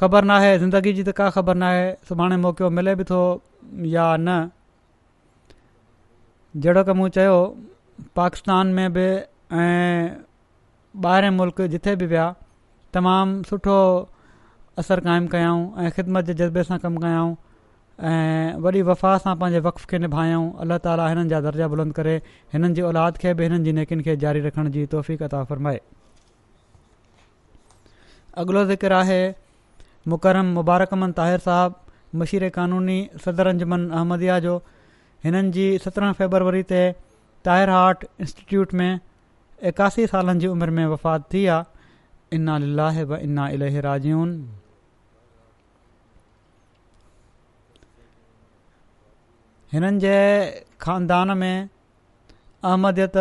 [0.00, 3.18] ख़बर नाहे ज़िंदगी जी त का ख़बर नाहे सुभाणे मौको मिले बि थो
[3.94, 4.34] या न
[6.66, 7.38] जहिड़ो की मूं चयो
[8.18, 9.06] पाकिस्तान में बि
[9.62, 10.16] ऐं
[11.06, 12.26] ॿाहिरि मुल्क़ जिथे बि विया
[12.94, 13.74] तमामु सुठो
[14.84, 17.34] असरु क़ाइमु कयाऊं ऐं ख़िदमत जे जज़्बे सां कमु कयाऊं
[18.12, 22.14] ऐं वॾी वफ़ा सां पंहिंजे वक़्त खे निभायूं अलाह ताली हिननि जा दर्जा बुलंद करे
[22.54, 25.18] हिननि जी औलाद खे बि हिननि जी नेकियुनि खे जारी रखण जी तोहफ़ी
[25.52, 25.80] फरमाए
[28.46, 29.20] अॻिलो ज़िक्र आहे
[30.10, 34.52] मुकरम मुबारक अमद ताहिर साहिबु मशीर क़ानूनी सदर अंजमन अहमदिया जो
[35.24, 36.80] हिननि जी सत्रहं फेबरवरी ते
[37.48, 38.92] ताहिर हार्ट इंस्टिट्यूट में
[39.72, 42.48] एकासी सालनि जी उमिरि में वफ़ात थी आहे इन
[42.80, 43.48] लाहे इना
[43.88, 44.32] राजून
[49.72, 50.14] हिननि जे
[50.82, 53.16] ख़ानदान में अहमदियत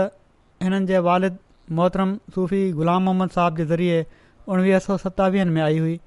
[0.63, 1.37] हिननि जे वालिद
[1.79, 4.05] मोहतरम सूफ़ी ग़ुलाम मोहम्मद साहब जे ज़रिए
[4.53, 5.99] उणिवीह सौ सतावीहनि में आई हुई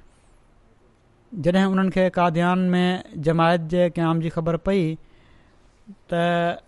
[1.39, 4.83] जॾहिं उन्हनि खे काद्यान में जमायत जे क़याम जी ख़बर पई
[6.13, 6.59] त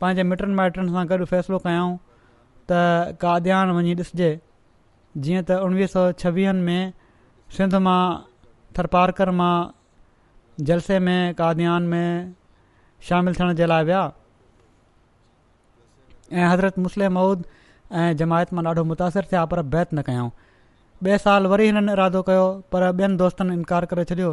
[0.00, 1.88] पंहिंजे मिटनि माइटनि सां गॾु फ़ैसिलो कयूं
[2.70, 2.78] त
[3.24, 4.28] काद्यान वञी ॾिसिजे
[5.24, 6.92] जीअं त उणिवीह सौ छवीहनि में
[7.58, 7.98] सिंध मां
[8.78, 9.56] थरपारकर मां
[10.70, 12.34] जलसे में काद्यान में
[13.08, 14.04] शामिलु थियण जे लाइ विया
[16.32, 17.44] ऐं हज़रत मुस्लिम मऊद
[18.04, 20.30] ऐं जमायत मां ॾाढो मुतासिर थिया पर बैत न कयूं
[21.04, 24.28] ॿिए साल वरी हिननि इरादो कयो पर ॿियनि दोस्तनि इनकार करे छॾियो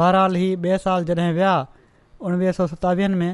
[0.00, 1.54] बहरहाल ही ॿिए साल जॾहिं विया
[2.26, 3.32] उणिवीह सौ सतावीहनि में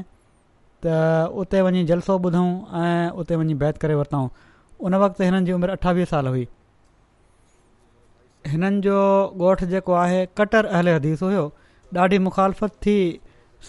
[0.85, 0.95] त
[1.43, 2.49] उते वञी जलसो ॿुधऊं
[2.83, 4.27] ऐं उते वञी बैत करे वरितऊं
[4.87, 6.47] उन वक़्तु हिननि जी उमिरि अठावीह साल हुई
[8.53, 8.97] हिननि जो
[9.47, 11.45] ॻोठु जेको आहे कटर अहिल हदीस हुयो
[12.03, 12.97] ॾाढी मुखालफ़त थी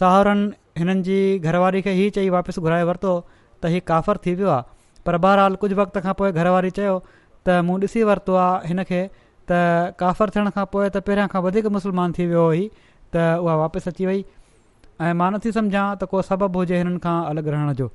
[0.00, 3.12] साहुरनि हिननि जी घरवारी खे ई चई वापसि घुराए वरितो
[3.62, 4.70] त हीउ काफ़र थी वियो आहे
[5.06, 6.96] पर बहरहाल कुझु वक़्त खां पोइ घरवारी चयो
[7.47, 9.01] त मूं ॾिसी वरितो आहे हिन खे
[9.51, 9.59] त
[10.03, 12.62] काफ़र थियण खां पोइ त पहिरियां खां वधीक मुस्लमान थी वियो हुई
[13.16, 14.20] त उहा वापसि अची वई
[15.07, 17.88] ऐं मां नथी सम्झां त को सबबु हुजे हिननि खां अलॻि रहण जो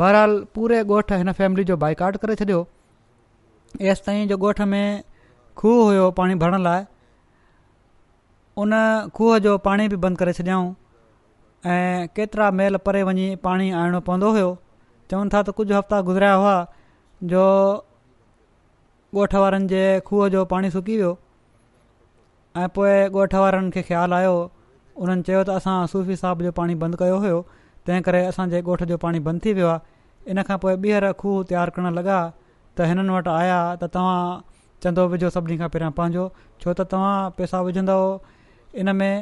[0.00, 2.60] बहरहाल पूरे ॻोठु हिन फैमिली जो बाइकाट करे छॾियो
[3.92, 4.84] एसि ताईं जो ॻोठ में
[5.62, 6.84] खूह हुयो पाणी भरण लाइ
[8.64, 8.74] उन
[9.18, 10.66] खूह जो पाणी बि बंदि करे छॾियऊं
[11.76, 14.50] ऐं केतिरा मेल परे वञी पाणी आणणो पवंदो हुयो
[15.10, 16.54] चवनि था त कुझु हफ़्ता गुज़रिया हुआ
[17.32, 17.42] जो
[19.14, 21.08] ॻोठ वारनि जे खूह जो पाणी सुकी वियो
[22.56, 22.92] ऐं पोइ
[23.22, 24.32] ॻोठ वारनि खे ख़्यालु आयो
[25.02, 27.40] उन्हनि चयो त असां सूफ़ी साहब जो पाणी बंदि कयो हुयो
[27.86, 31.42] तंहिं करे असांजे ॻोठ जो पाणी बंदि थी वियो आहे इन खां पोइ ॿीहर खूह
[31.50, 32.16] तयारु करणु लॻा
[32.78, 34.22] त हिननि वटि आया त तव्हां
[34.86, 36.24] चंदो विझो सभिनी खां पहिरियां पंहिंजो
[36.64, 38.04] छो त तव्हां पैसा विझंदव
[38.84, 39.12] इन में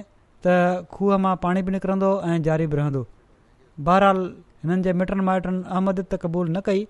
[0.46, 0.56] त
[0.94, 3.02] खूह मां पाणी बि निकिरंदो ऐं ज़ारी बि रहंदो
[3.90, 4.22] बहरहाल
[4.62, 6.86] हिननि जे मिटनि माइटनि अहमद त क़बूलु न कई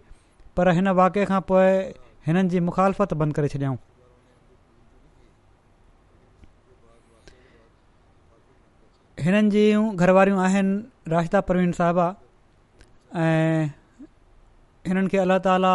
[0.59, 1.74] पर हिन वाक़े खां पोइ
[2.27, 3.77] हिननि जी मुखालफ़त बंदि करे छॾियऊं
[9.25, 10.73] हिननि जूं घरवारियूं आहिनि
[11.12, 12.07] राश्ता प्रवीन साहबा
[13.25, 13.64] ऐं
[14.89, 15.73] हिननि खे अल्ला ताला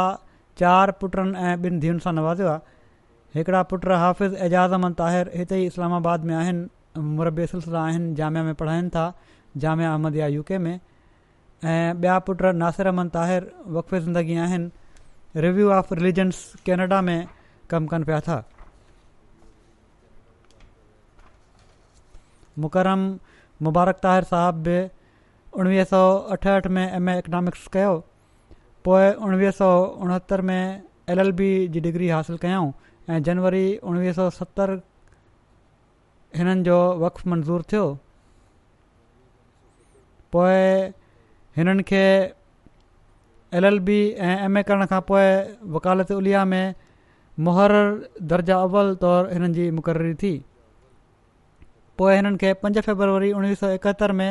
[0.61, 2.73] चारि पुटनि ऐं ॿिनि धीअनि सां नवाज़ियो आहे
[3.35, 8.43] हिकिड़ा पुट हाफ़िज़ एजाज़ अहमद ताहिर हिते ई इस्लामाबाद में आहिनि मुरब सिलसिला आहिनि जामिया
[8.43, 9.05] में पढ़ाइनि था
[9.65, 14.69] जामिया अहमद या यू के में ऐं ॿिया पुट नासिर अहमद ताहिर वक़फ़े ज़िंदगी आहिनि
[15.43, 17.19] रिव्यू ऑफ रिलीजन्स कैनेडा में
[17.69, 18.35] कमु कनि पिया था
[22.65, 22.99] मुकरम
[23.65, 24.77] मुबारक ताहिर साहब बि
[25.61, 25.99] उणिवीह सौ
[26.35, 27.91] अठहठि में एमए एकनॉमिक्स कयो
[28.85, 29.67] पोइ उणिवीह सौ
[30.07, 32.71] उणहतरि में एल एल बी जी डिग्री हासिलु कयऊं
[33.13, 34.79] ऐं जनवरी उणिवीह सौ सतरि
[36.37, 37.85] हिननि जो वक़्तफ मंज़ूरु थियो
[40.31, 40.55] पोइ
[41.57, 41.83] हिननि
[43.57, 43.97] एल एल बी
[44.27, 45.27] ऐं ए करण खां पोइ
[45.75, 46.75] वकालत उलिया में
[47.47, 50.31] मुहररु दर्जा अव्वल तौरु हिननि जी मुक़ररी थी
[52.01, 54.29] पोइ हिननि खे पंज फेबरवरी उणिवीह सौ एकहतरि में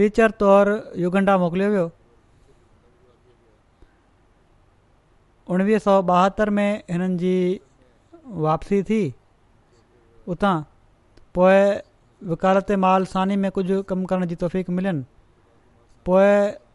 [0.00, 1.86] टीचर तौरु युगंडा मोकिलियो वियो
[5.54, 7.34] उणिवीह सौ ॿाहतरि में हिननि जी
[8.48, 9.02] वापसी थी
[10.34, 10.54] उतां
[11.38, 11.56] पोइ
[12.32, 15.04] वकालत माल सानी में कुझु कमु करण जी तौफ़ मिलनि
[16.08, 16.26] पोइ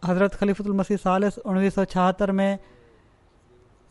[0.08, 2.58] हज़रत ख़लीफ़ुल मसीह सालिस उणिवीह सौ छाहतरि में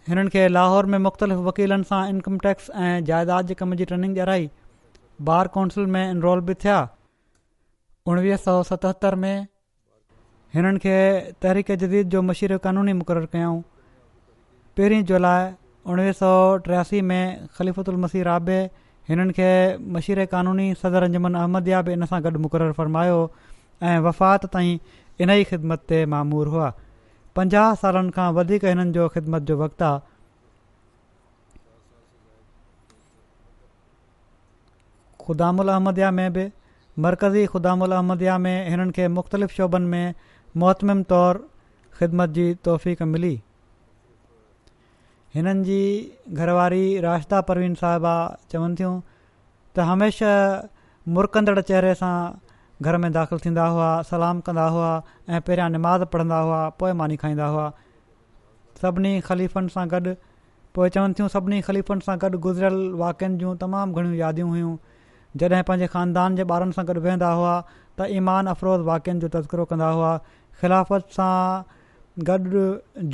[0.09, 4.15] हिननि खे लाहौर में मुख़्तलिफ़ वकीलनि सां इनकम टैक्स ऐं जाइदाद जे कम जी ट्रेनिंग
[4.19, 4.49] ॾियाराई
[5.31, 6.79] बार काउंसिल में इनरोल बि थिया
[8.13, 9.47] उणिवीह सौ सतहतरि में
[10.57, 10.97] हिननि खे
[11.45, 13.61] तहरीक जदीद जो मशीर क़ानूनी मुक़ररु कयऊं
[14.79, 15.51] पहिरीं जुलाई
[15.95, 16.33] उणिवीह सौ
[16.69, 17.23] टियासी में
[17.57, 18.59] ख़लीफ़ुल मसीह राबे
[19.13, 19.49] हिननि खे
[19.97, 23.19] मशीर क़ानूनी सदर अंजमन अहमद या बि हिन सां गॾु मुक़ररु फ़रमायो
[23.89, 24.79] ऐं वफ़ात ताईं
[25.23, 26.71] इन ई ख़िदमत ते मामूर हुआ
[27.39, 30.01] पंजाह सालनि खां वधीक हिननि जो ख़िदमत जो वक़्ति आहे
[35.27, 36.47] ख़ुदाम उल अहमदिया में बि
[37.07, 40.15] मर्कज़ी ख़ुदामु उलहमिया में हिननि खे मुख़्तलिफ़ शोभनि में
[40.63, 41.45] मोहतमिम तौरु
[41.99, 43.35] ख़िदमत जी तोफ़ीक़ मिली
[45.35, 45.81] हिननि जी
[46.41, 48.15] घरवारी राश्ता परवीन साहिबा
[48.51, 48.95] चवनि थियूं
[49.79, 50.35] त हमेशह
[51.17, 52.13] मुरकंदड़ चहिरे सां
[52.83, 54.89] घर में दाख़िल थींदा हुआ सलाम कंदा हुआ
[55.29, 57.71] ऐं पहिरियां निमाज़ पढ़ंदा हुआ पोइ मानी खाईंदा हुआ
[58.83, 60.15] सभिनी ख़लीफ़नि सां गॾु
[60.75, 64.75] पोइ चवनि थियूं सभिनी खलीफ़नि सां गॾु गुज़रियल वाक्यनि जूं तमामु घणियूं यादियूं हुयूं
[65.43, 67.55] जॾहिं पंहिंजे ख़ानदान जे ॿारनि सां गॾु वेंदा हुआ
[67.99, 70.11] त ईमान अफ़रोज़ वाक्यनि जो तज़किरो कंदा हुआ
[70.61, 71.31] ख़िलाफ़त सां
[72.33, 72.39] गॾु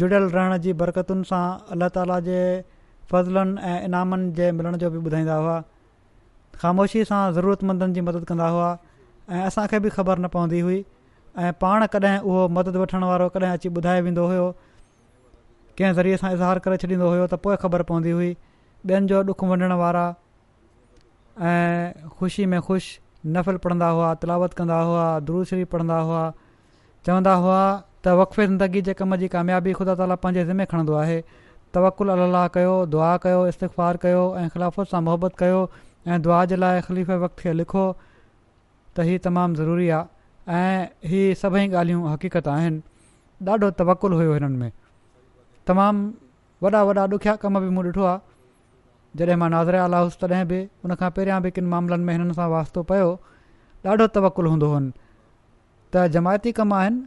[0.00, 1.44] जुड़ियल रहण जी बरकतुनि सां
[1.76, 2.40] अलाह ताला जे
[3.12, 5.60] फ़ज़लनि ऐं इनामनि जे मिलण जो बि ॿुधाईंदा हुआ
[6.64, 8.72] ख़ामोशी सां ज़रूरतमंदनि जी मदद कंदा हुआ
[9.30, 10.82] ऐं असांखे बि ख़बर न पवंदी हुई
[11.38, 14.46] ऐं पाण कॾहिं उहो मदद वठणु वारो कॾहिं अची ॿुधाए वेंदो हुयो
[15.78, 18.30] कंहिं ज़रिए सां इज़हार करे छॾींदो हुयो त पोइ ख़बर पवंदी हुई
[18.90, 20.04] ॿियनि जो ॾुख वंडण वारा
[21.52, 26.22] ऐं ख़ुशी में ख़ुशि नफ़िल पढ़ंदा हुआ तिलावत कंदा हुआ दुरुशरी पढ़ंदा हुआ
[27.06, 27.60] चवंदा हुआ
[28.02, 31.18] त वक़फ़े ज़िंदगी जे कम जी कामयाबी ख़ुदा ताला पंहिंजे ज़िमे खणंदो आहे
[31.76, 35.60] तवकुलु अलाह कयो दुआ कयो इस्तफ़ार कयो ऐं ख़िलाफ़ु सां मुहबत कयो
[36.14, 37.84] ऐं दुआ जे लाइ ख़लीफ़ वक़्त खे लिखो
[38.96, 42.80] त हीअ तमामु ज़रूरी आहे ऐं हीअ सभई ॻाल्हियूं हक़ीक़त आहिनि
[43.50, 44.70] ॾाढो तवकुलु हुयो हिननि में
[45.68, 46.00] तमामु
[46.64, 48.18] वॾा वॾा ॾुखिया कम बि मूं ॾिठो आहे
[49.20, 49.50] जॾहिं मां
[49.84, 53.08] आला हुउसि तॾहिं बि उनखां पहिरियां बि किन मामलनि में हिननि सां वास्तो पियो
[53.92, 54.68] ॾाढो तवकुलु हूंदो
[55.94, 57.00] त जमायती कम आहिनि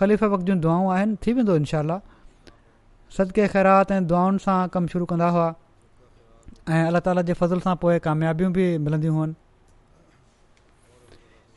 [0.00, 1.82] ख़लीफ़ वक़्त जूं दुआऊं आहिनि थी वेंदो इनशा
[3.18, 5.46] सदके ख़ैरात ऐं दुआउनि सां कमु शुरू कंदा हुआ
[6.74, 8.66] ऐं अलाह ताला जे फज़ुल सां पोइ कामयाबियूं बि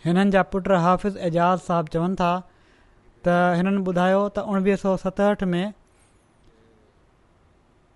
[0.05, 2.31] हिननि जा पुट हाफ़िज़ एजाज़ साहबु चवनि था
[3.27, 5.65] त हिननि ॿुधायो त उणिवीह सौ सतहठि में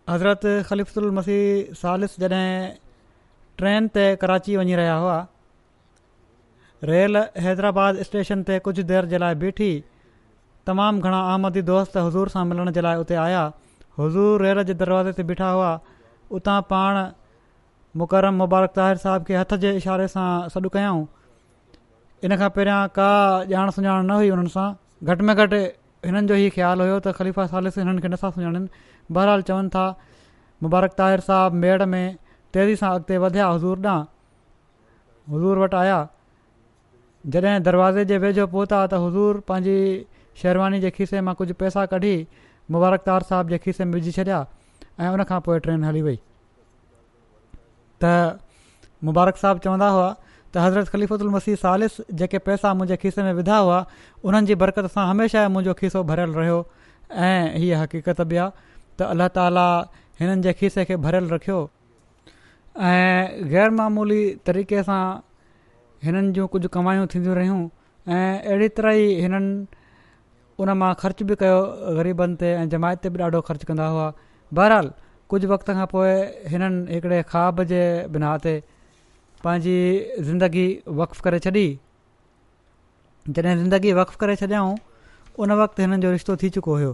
[0.09, 2.47] हज़रत ख़लीफ़ुल मसीह सालिस जॾहिं
[3.59, 5.17] ट्रेन ते कराची वञी रहिया हुआ
[6.91, 9.69] रेल हैदराबाद स्टेशन ते कुझु देरि जे लाइ बीठी
[10.71, 13.43] तमामु घणा आमदी दोस्त हज़ूर सां मिलण जे लाइ उते आया
[13.99, 15.73] हज़ूर रेल जे दरवाज़े ते बीठा हुआ
[16.39, 17.01] उतां पाण
[18.01, 21.05] मुकरम मुबारक ताहिर साहिब खे हथ जे इशारे सां सॾु कयऊं
[22.25, 23.07] इन खां पहिरियां का
[23.49, 24.67] ॼाण सुञाण न हुई हुननि सां
[25.13, 25.57] घटि में घटि
[26.05, 28.69] हिननि जो ई ख़्यालु हुयो त ख़लीफ़ा सालिस हिननि खे नथा सुञाणनि
[29.17, 29.83] बहरहाल चवनि था
[30.65, 32.17] मुबारक ताहिर साहब मेड़ में
[32.57, 34.05] तेज़ी सां अॻिते वधिया हज़ूर ॾांहुं
[35.35, 35.99] हज़ूर वटि आया
[37.35, 39.77] जॾहिं दरवाज़े जे वेझो पहुता त हज़ूर पंहिंजी
[40.41, 42.15] शेरवानी जे खीसे मां कुझु पैसा कढी
[42.77, 44.45] मुबारक तार साहिब जे खीसे में विझी छॾिया
[44.99, 46.19] ऐं उनखां पोइ ट्रेन हली वई
[48.05, 48.13] त
[49.11, 50.09] मुबारक साहिब चवंदा हुआ
[50.53, 53.79] त हज़रत ख़लीफ़ुदुल मसीह सालिस जेके पैसा मुंहिंजे खीसे में विधा हुआ
[54.23, 56.59] उन्हनि जी बरक़त सां हमेशह मुंहिंजो खीसो भरियलु रहियो
[57.27, 58.51] ऐं हीअ हक़ीक़त बि आहे
[58.97, 59.67] त अल्ला ताला
[60.19, 61.57] हिननि जे खीसे खे भरियलु रखियो
[62.91, 64.21] ऐं ग़ैरमूली
[64.51, 65.01] तरीक़े सां
[66.07, 67.59] हिननि जूं कुझु कमाइयूं थींदियूं रहियूं
[68.19, 69.51] ऐं अहिड़ी तरह ई हिननि
[70.63, 71.59] उन मां ख़र्च बि कयो
[71.99, 74.07] ग़रीबनि ते ऐं जमायत ते बि ॾाढो ख़र्चु कंदा हुआ
[74.59, 74.91] बहरहाल
[75.31, 76.15] कुझु वक़्त खां पोइ
[76.55, 77.81] हिननि हिकिड़े ख़्वाब जे
[78.15, 78.31] बिना
[79.43, 79.73] पंहिंजी
[80.27, 80.63] ज़िंदगी
[80.99, 81.49] वफ़ु करे छॾी
[83.29, 84.75] जॾहिं ज़िंदगी वक़ु करे छॾियाऊं
[85.43, 86.93] उन वक़्तु हिननि जो रिश्तो थी चुको हुओ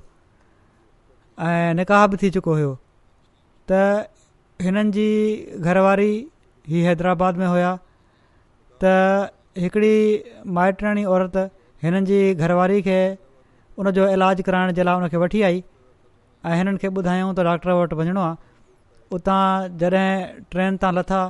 [1.47, 2.71] ऐं निकाह बि थी चुको हुयो
[3.71, 3.79] त
[4.61, 5.05] हिननि जी
[5.67, 6.11] घरवारी
[6.73, 7.69] ही हैदराबाद में हुया
[8.83, 8.91] त
[9.63, 9.93] हिकिड़ी
[10.57, 11.37] माइटणी औरत
[11.83, 12.99] हिननि जी घरवारी खे
[13.79, 15.63] हुनजो इलाज कराइण जे लाइ हुन वठी आई
[16.51, 19.41] ऐं हिननि खे ॿुधायूं त डॉक्टर वटि वञिणो आहे उतां
[19.85, 21.21] जॾहिं ट्रेन तां लथा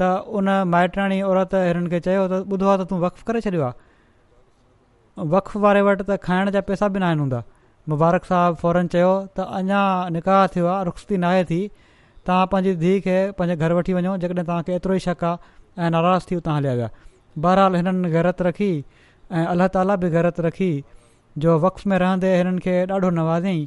[0.00, 0.06] त
[0.38, 5.28] उन माइटाणी औरत हिननि खे चयो त ॿुधो आहे त तूं वफ़ु करे छॾियो आहे
[5.34, 7.40] वक़ु वारे वटि त खाइण जा पैसा बि न आहिनि हूंदा
[7.92, 9.82] मुबारक साहबु फौरन चयो त अञा
[10.16, 11.60] निकाह थियो आहे रुख़्ती नाहे थी
[12.26, 16.20] तव्हां पंहिंजी धीउ खे पंहिंजे घर वठी वञो जेकॾहिं तव्हांखे एतिरो ई शक आहे ऐं
[16.28, 16.90] थी तव्हां हलिया विया
[17.46, 20.12] बहरहाल हिननि गैरत रखी ऐं अलाह ताला बि
[20.48, 20.70] रखी
[21.44, 23.60] जो वक़्त्फ़ में रहंदे हिननि खे ॾाढो नवाज़ई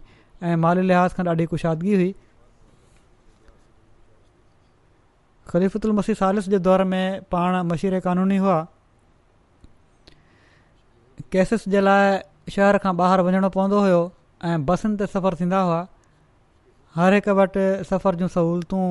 [0.65, 2.11] माली लिहाज़ खां ॾाढी कुशादगी हुई
[5.49, 8.57] ख़लीफ़ु उल मसीह सालिस जे दौर में पाण मशीर क़ानूनी हुआ
[11.35, 14.01] केसिस जे लाइ शहर खां ॿाहिरि वञिणो पवंदो हुयो
[14.49, 15.79] ऐं बसुनि ते सफ़रु थींदा हुआ
[16.97, 18.83] हर हिक वटि सफ़र जूं सहूलियतूं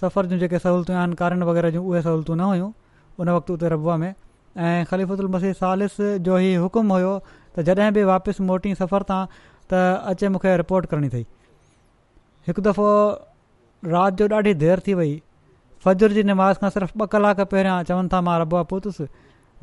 [0.00, 2.70] सफ़र जूं जेके सहूलियतूं आहिनि कारनि वग़ैरह जूं उहे सहूलियतूं न हुयूं
[3.18, 5.96] उन वक़्तु उते रबुआ में ऐं ख़लीफ़ु उल मसीह सालिस
[6.28, 10.92] जो ई हुकुम हुयो त जॾहिं बि वापसि मोटी सफ़र तां त अचे मूंखे रिपोर्ट
[10.94, 11.24] करणी अथई
[12.50, 12.88] हिकु दफ़ो
[13.84, 15.20] राति जो ॾाढी देरि थी वई
[15.84, 19.06] फजर जी नमाज़ खां सिर्फ़ु ॿ कलाक पहिरियां चवनि था मां रबा आहे पहुतुसि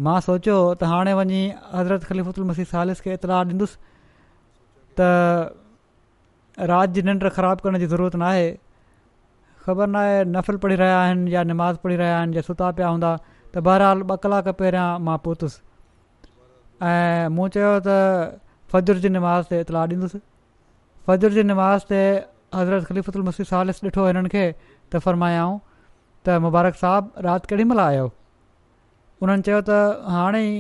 [0.08, 1.42] मां सोचियो त हाणे वञी
[1.76, 3.78] हज़रत खलीफुल मसीह सालिस खे इतलाह ॾींदुसि
[5.00, 8.44] त राति जी निंड ख़राबु करण जी ज़रूरत न आहे
[9.68, 13.12] ख़बर नाहे नफ़िल पढ़ी रहिया आहिनि या नमाज़ पढ़ी रहिया आहिनि या सुता पिया हूंदा
[13.54, 15.64] त बहरहाल ॿ कलाक पहिरियां मां पहुतुसि
[16.90, 18.44] ऐं मूं चयो त
[18.76, 20.22] फजुर जी निमाज़ ते इतलाह ॾींदुसि
[21.12, 22.04] फजर जी निमाज़ ते
[22.56, 24.44] हज़रत ख़लीफ़ुल मसीह सालिस ॾिठो हिननि खे
[24.92, 25.58] त फरमायाऊं
[26.26, 28.06] त मुबारक साहबु राति केॾी महिल आयो
[29.22, 30.56] उन्हनि चयो त हाणे ई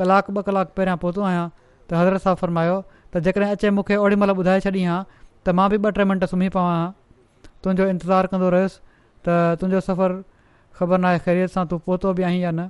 [0.00, 2.74] कलाकु ॿ कलाक पहिरियां पहुतो आहियां त हज़रत सां फरमायो
[3.14, 4.98] त जेकॾहिं अचे मूंखे ओॾी महिल ॿुधाए छॾी हां
[5.44, 6.90] त मां बि ॿ टे मिंट सुम्ही पवां हां
[7.64, 8.78] तुंहिंजो इंतज़ारु कंदो रहियुसि
[9.26, 10.18] त तुंहिंजो सफ़र
[10.80, 12.68] ख़बर नाहे ख़ैरियत सां तूं पहुतो बि आहीं या न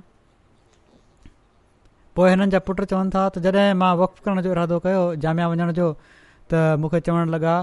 [2.15, 5.51] पोइ हिननि जा पुट चवनि था त जॾहिं मां वकु करण जो इरादो कयो जामिया
[5.55, 7.53] वञण जो त मूंखे चवणु लॻा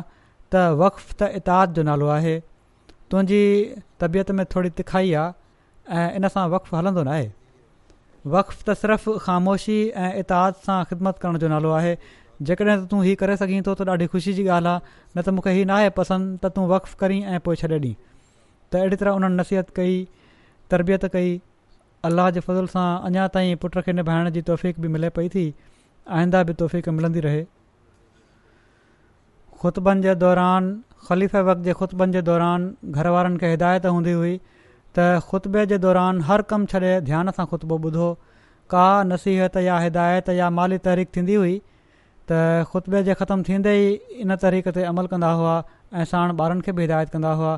[0.55, 2.34] त वक़्फ़ त इताद जो नालो आहे
[3.12, 3.40] तुंहिंजी
[4.03, 7.32] तबियत में थोरी तिखाई आहे ऐं इन सां वक़ु हलंदो न आहे
[8.34, 11.94] वक़ु त सिर्फ़ु ख़ामोशी ऐं इताद सां ख़िदमत करण जो नालो आहे
[12.49, 14.80] जेकॾहिं त तूं हीउ करे सघीं थो त ॾाढी ख़ुशी जी ॻाल्हि आहे
[15.18, 17.94] न त मूंखे हीअ नाहे पसंदि त तूं वक़ु करीं ऐं पोइ छॾे ॾींहं
[18.72, 19.96] त अहिड़ी तरह उन्हनि नसीहत कई
[20.74, 21.34] तरबियत कई
[22.11, 25.46] अलाह जे फज़ल सां अञा ताईं पुट खे निभाइण जी तौफ़ीक़ बि मिले पई थी
[26.18, 27.40] आईंदा बि तौफ़ीक़ मिलंदी रहे
[29.62, 30.66] ख़ुतबनि जे दौरान
[31.06, 34.34] ख़लीफ़े वक़्त जे ख़ुतबनि जे दौरान घर वारनि खे हिदायत हूंदी हुई
[34.98, 34.98] त
[35.30, 38.09] ख़ुतबे जे दौरान हर कम छॾे ध्यान सां ख़ुतबो ॿुधो
[38.74, 42.40] का नसीहत या हिदायत या माली तहरीक थींदी हुई त
[42.74, 45.56] ख़ुतबे जे ख़तमु थींदे ई इन तरीक़े ते अमल कंदा हुआ
[45.94, 47.54] ऐं साण ॿारनि खे बि हिदायत कंदा हुआ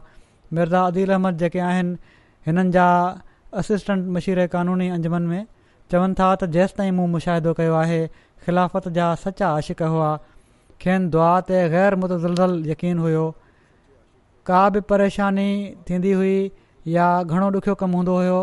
[0.60, 2.16] मिर्ज़ा अदील अहमद जेके आहिनि
[2.50, 2.86] हिननि जा
[3.64, 5.42] असिस्टेंट मशीर क़ानूनी अंजमन में
[5.94, 8.00] चवनि था त जेसि ताईं मूं मुशाहिदो कयो आहे
[8.46, 10.10] ख़िलाफ़त जा सचा आशिक हुआ
[10.82, 13.22] खेन दुआ ते ग़ैर मुतज़ल यकीन हुयो
[14.50, 15.48] का बि परेशानी
[15.90, 16.36] थींदी हुई
[16.94, 18.36] या घणो ॾुखियो कमु हूंदो हुयो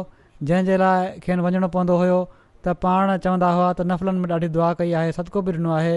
[0.50, 2.20] जंहिंजे लाइ खेनि वञणो पवंदो हुयो
[2.68, 5.96] त पाण चवंदा हुआ त नफ़लनि में ॾाढी दुआ कई आहे सदिको बि ॾिनो आहे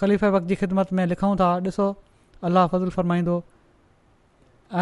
[0.00, 1.86] ख़लीफ़े वक़्त जी ख़िदमत में लिखूं था ॾिसो
[2.50, 3.36] अलाह फज़ुलु फरमाईंदो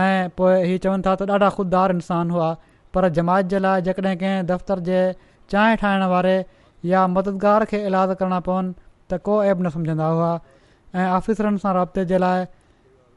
[0.05, 2.49] ऐं पोइ हीअ चवनि था त ॾाढा ख़ुदिदार इंसान हुआ
[2.97, 5.03] पर जमात जे लाइ जेकॾहिं कंहिं दफ़्तर जे
[5.57, 6.37] चांहि ठाहिण वारे
[6.95, 8.75] या मददगार खे इलाज करणा पवनि
[9.13, 10.33] त को ऐब न सम्झंदा हुआ
[10.95, 12.45] ऐं ऑफिसरनि सां राब्ते जे लाइ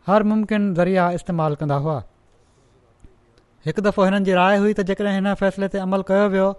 [0.07, 1.95] हर मुमकिन ज़रिया इस्तेमालु कंदा हुआ
[3.65, 6.49] हिकु दफ़ो हिननि जी राय हुई त जेकॾहिं हिन फ़ैसिले ते अमल कयो वियो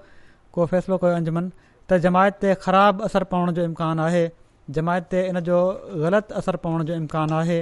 [0.57, 4.25] को फ़ैसिलो कयो अञमन त जमायत ते ख़राबु असरु पवण जो इम्कानु आहे
[4.79, 5.59] जमायत ते इन जो
[6.05, 7.61] ग़लति असरु पवण जो इम्कानु आहे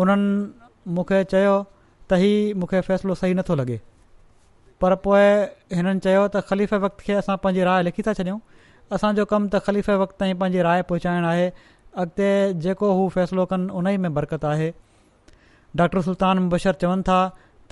[0.00, 0.30] उन्हनि
[0.98, 3.80] मूंखे चयो त ई मूंखे फ़ैसिलो सही नथो लॻे
[4.80, 5.26] पर पोइ
[5.76, 8.38] हिननि चयो त ख़लीफ़े वक़्त खे असां पंहिंजी राय लिखी था छॾियूं
[8.96, 11.46] असांजो कमु त ख़लीफ़े वक़्त ताईं पंहिंजी राय पहुचाइणु आहे
[12.02, 12.28] अॻिते
[12.62, 14.70] जेको हू फ़ैसिलो कनि उन ई में बरकत आहे
[15.80, 17.18] डॉक्टर सुल्तान मुबशर चवनि था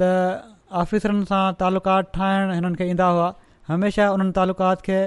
[0.01, 0.43] त
[0.83, 3.27] आफ़ीसरनि सां तालुकात ठाहिण हिननि खे ईंदा हुआ
[3.71, 5.01] हमेशह हुननि तालुकात खे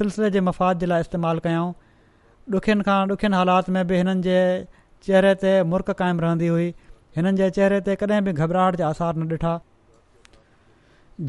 [0.00, 1.72] सिलसिले जे मफ़ाद जे लाइ इस्तेमालु कयऊं
[2.54, 4.38] ॾुखियुनि खां ॾुखियनि हालात में बि हिननि जे
[5.08, 6.68] चहिरे ते मुर्क क़ाइमु रहंदी हुई
[7.18, 9.52] हिननि जे चहिरे ते कॾहिं बि घबराहट जा आसार न ॾिठा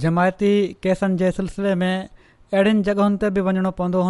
[0.05, 0.53] जमायती
[0.87, 4.07] केसनि जे सिलसिले में अहिड़ियुनि जॻहियुनि ते बि वञिणो पवंदो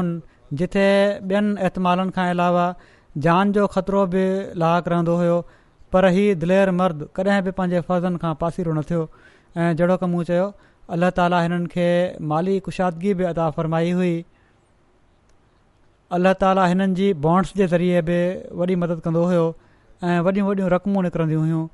[0.63, 0.87] जिथे
[1.33, 2.69] ॿियनि इतमालनि खां अलावा
[3.17, 4.23] जान जो ख़तरो बि
[4.57, 5.39] लाकु रहंदो हुयो
[5.93, 9.01] पर हीअ दिलेर मर्द कॾहिं बि पंहिंजे फर्ज़नि खां पासीरो न थियो
[9.59, 10.45] ऐं जहिड़ो की मूं चयो
[10.95, 11.87] अलाह ताला हिननि खे
[12.31, 14.13] माली कुशादगी बि अदा फ़रमाई हुई
[16.19, 18.17] अलाह ताला हिननि जी बॉन्ड्स जे ज़रिए बि
[18.61, 19.43] वॾी मदद कंदो हुयो
[20.07, 21.65] ऐं वॾियूं वॾियूं रक़मूं निकिरंदियूं हुयूं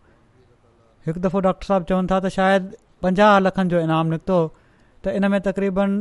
[1.08, 2.76] हिकु दफ़ो डॉक्टर साहिबु चवनि था त शायदि
[3.06, 4.40] पंजाह लखनि जो इनाम निकितो
[5.06, 5.94] त इन में तक़रीबन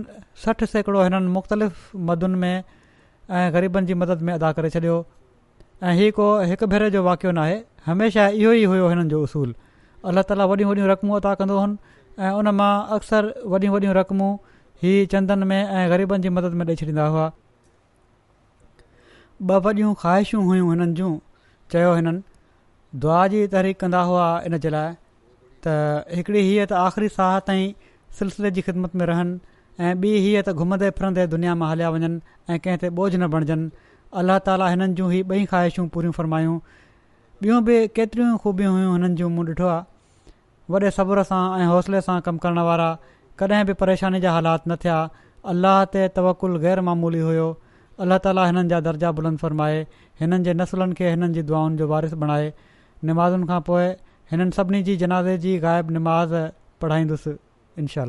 [0.49, 2.57] सठि सैकिड़ो हिननि मुख़्तलिफ़ मदुनि में
[3.41, 4.97] ऐं ग़रीबनि जी मदद में अदा करे छॾियो
[5.85, 7.57] ऐं हीअ को हिकु भेरे जो वाक़ियो न आहे
[7.87, 9.53] हमेशह इहो ई हुयो हिननि जो उसूलु
[10.09, 13.25] अलाह ताली वॾियूं वॾियूं रक़मूं अदा कंदो हुअनि ऐं उन मां अक्सर
[13.55, 14.31] वॾियूं वॾियूं रक़मूं
[14.83, 17.27] हीअ चंदनि में ऐं ग़रीबनि जी मदद में ॾेई छॾींदा हुआ
[19.43, 21.13] ॿ वॾियूं ख़्वाहिशूं हुयूं हिननि जूं
[21.73, 22.23] चयो हिननि
[23.05, 24.95] दुआ जी तहरीक कंदा हुआ इन जे लाइ
[25.69, 25.77] त
[26.19, 27.75] हिकिड़ी हीअ त आख़िरी साह ताईं
[28.23, 29.39] सिलसिले जी ख़िदमत में रहनि
[29.85, 33.71] ऐं ॿी हीअ त घुमंदे फिरंदे दुनिया मां हलिया वञनि ऐं बोझ न
[34.19, 36.59] अल्लाह ताली हिननि जूं ई ॿई ख़्वाहिशूं पूरियूं फ़रमायूं
[37.47, 39.85] ॿियूं बि केतिरियूं ख़ूबियूं हुयूं हिननि जूं मूं ॾिठो आहे
[40.75, 42.89] वॾे सबुर सां ऐं हौसले सां कमु करण वारा
[43.45, 44.99] कॾहिं बि परेशानी जा हालात न थिया
[45.55, 47.49] अलाह ते तवकुलु गै़रुमूली हुयो
[48.07, 49.83] अल्ला ताली हिननि जा दर्जा बुलंद फ़रमाए
[50.23, 51.43] हिननि जे नसुलनि खे हिननि जी
[51.83, 52.49] जो वारिस बणाए
[53.13, 53.89] नमाज़ुनि खां पोइ
[54.33, 56.41] हिननि सभिनी जी जनाज़े जी ग़ाइबु नमाज़
[56.85, 57.37] पढ़ाईंदुसि
[57.85, 58.09] इनशा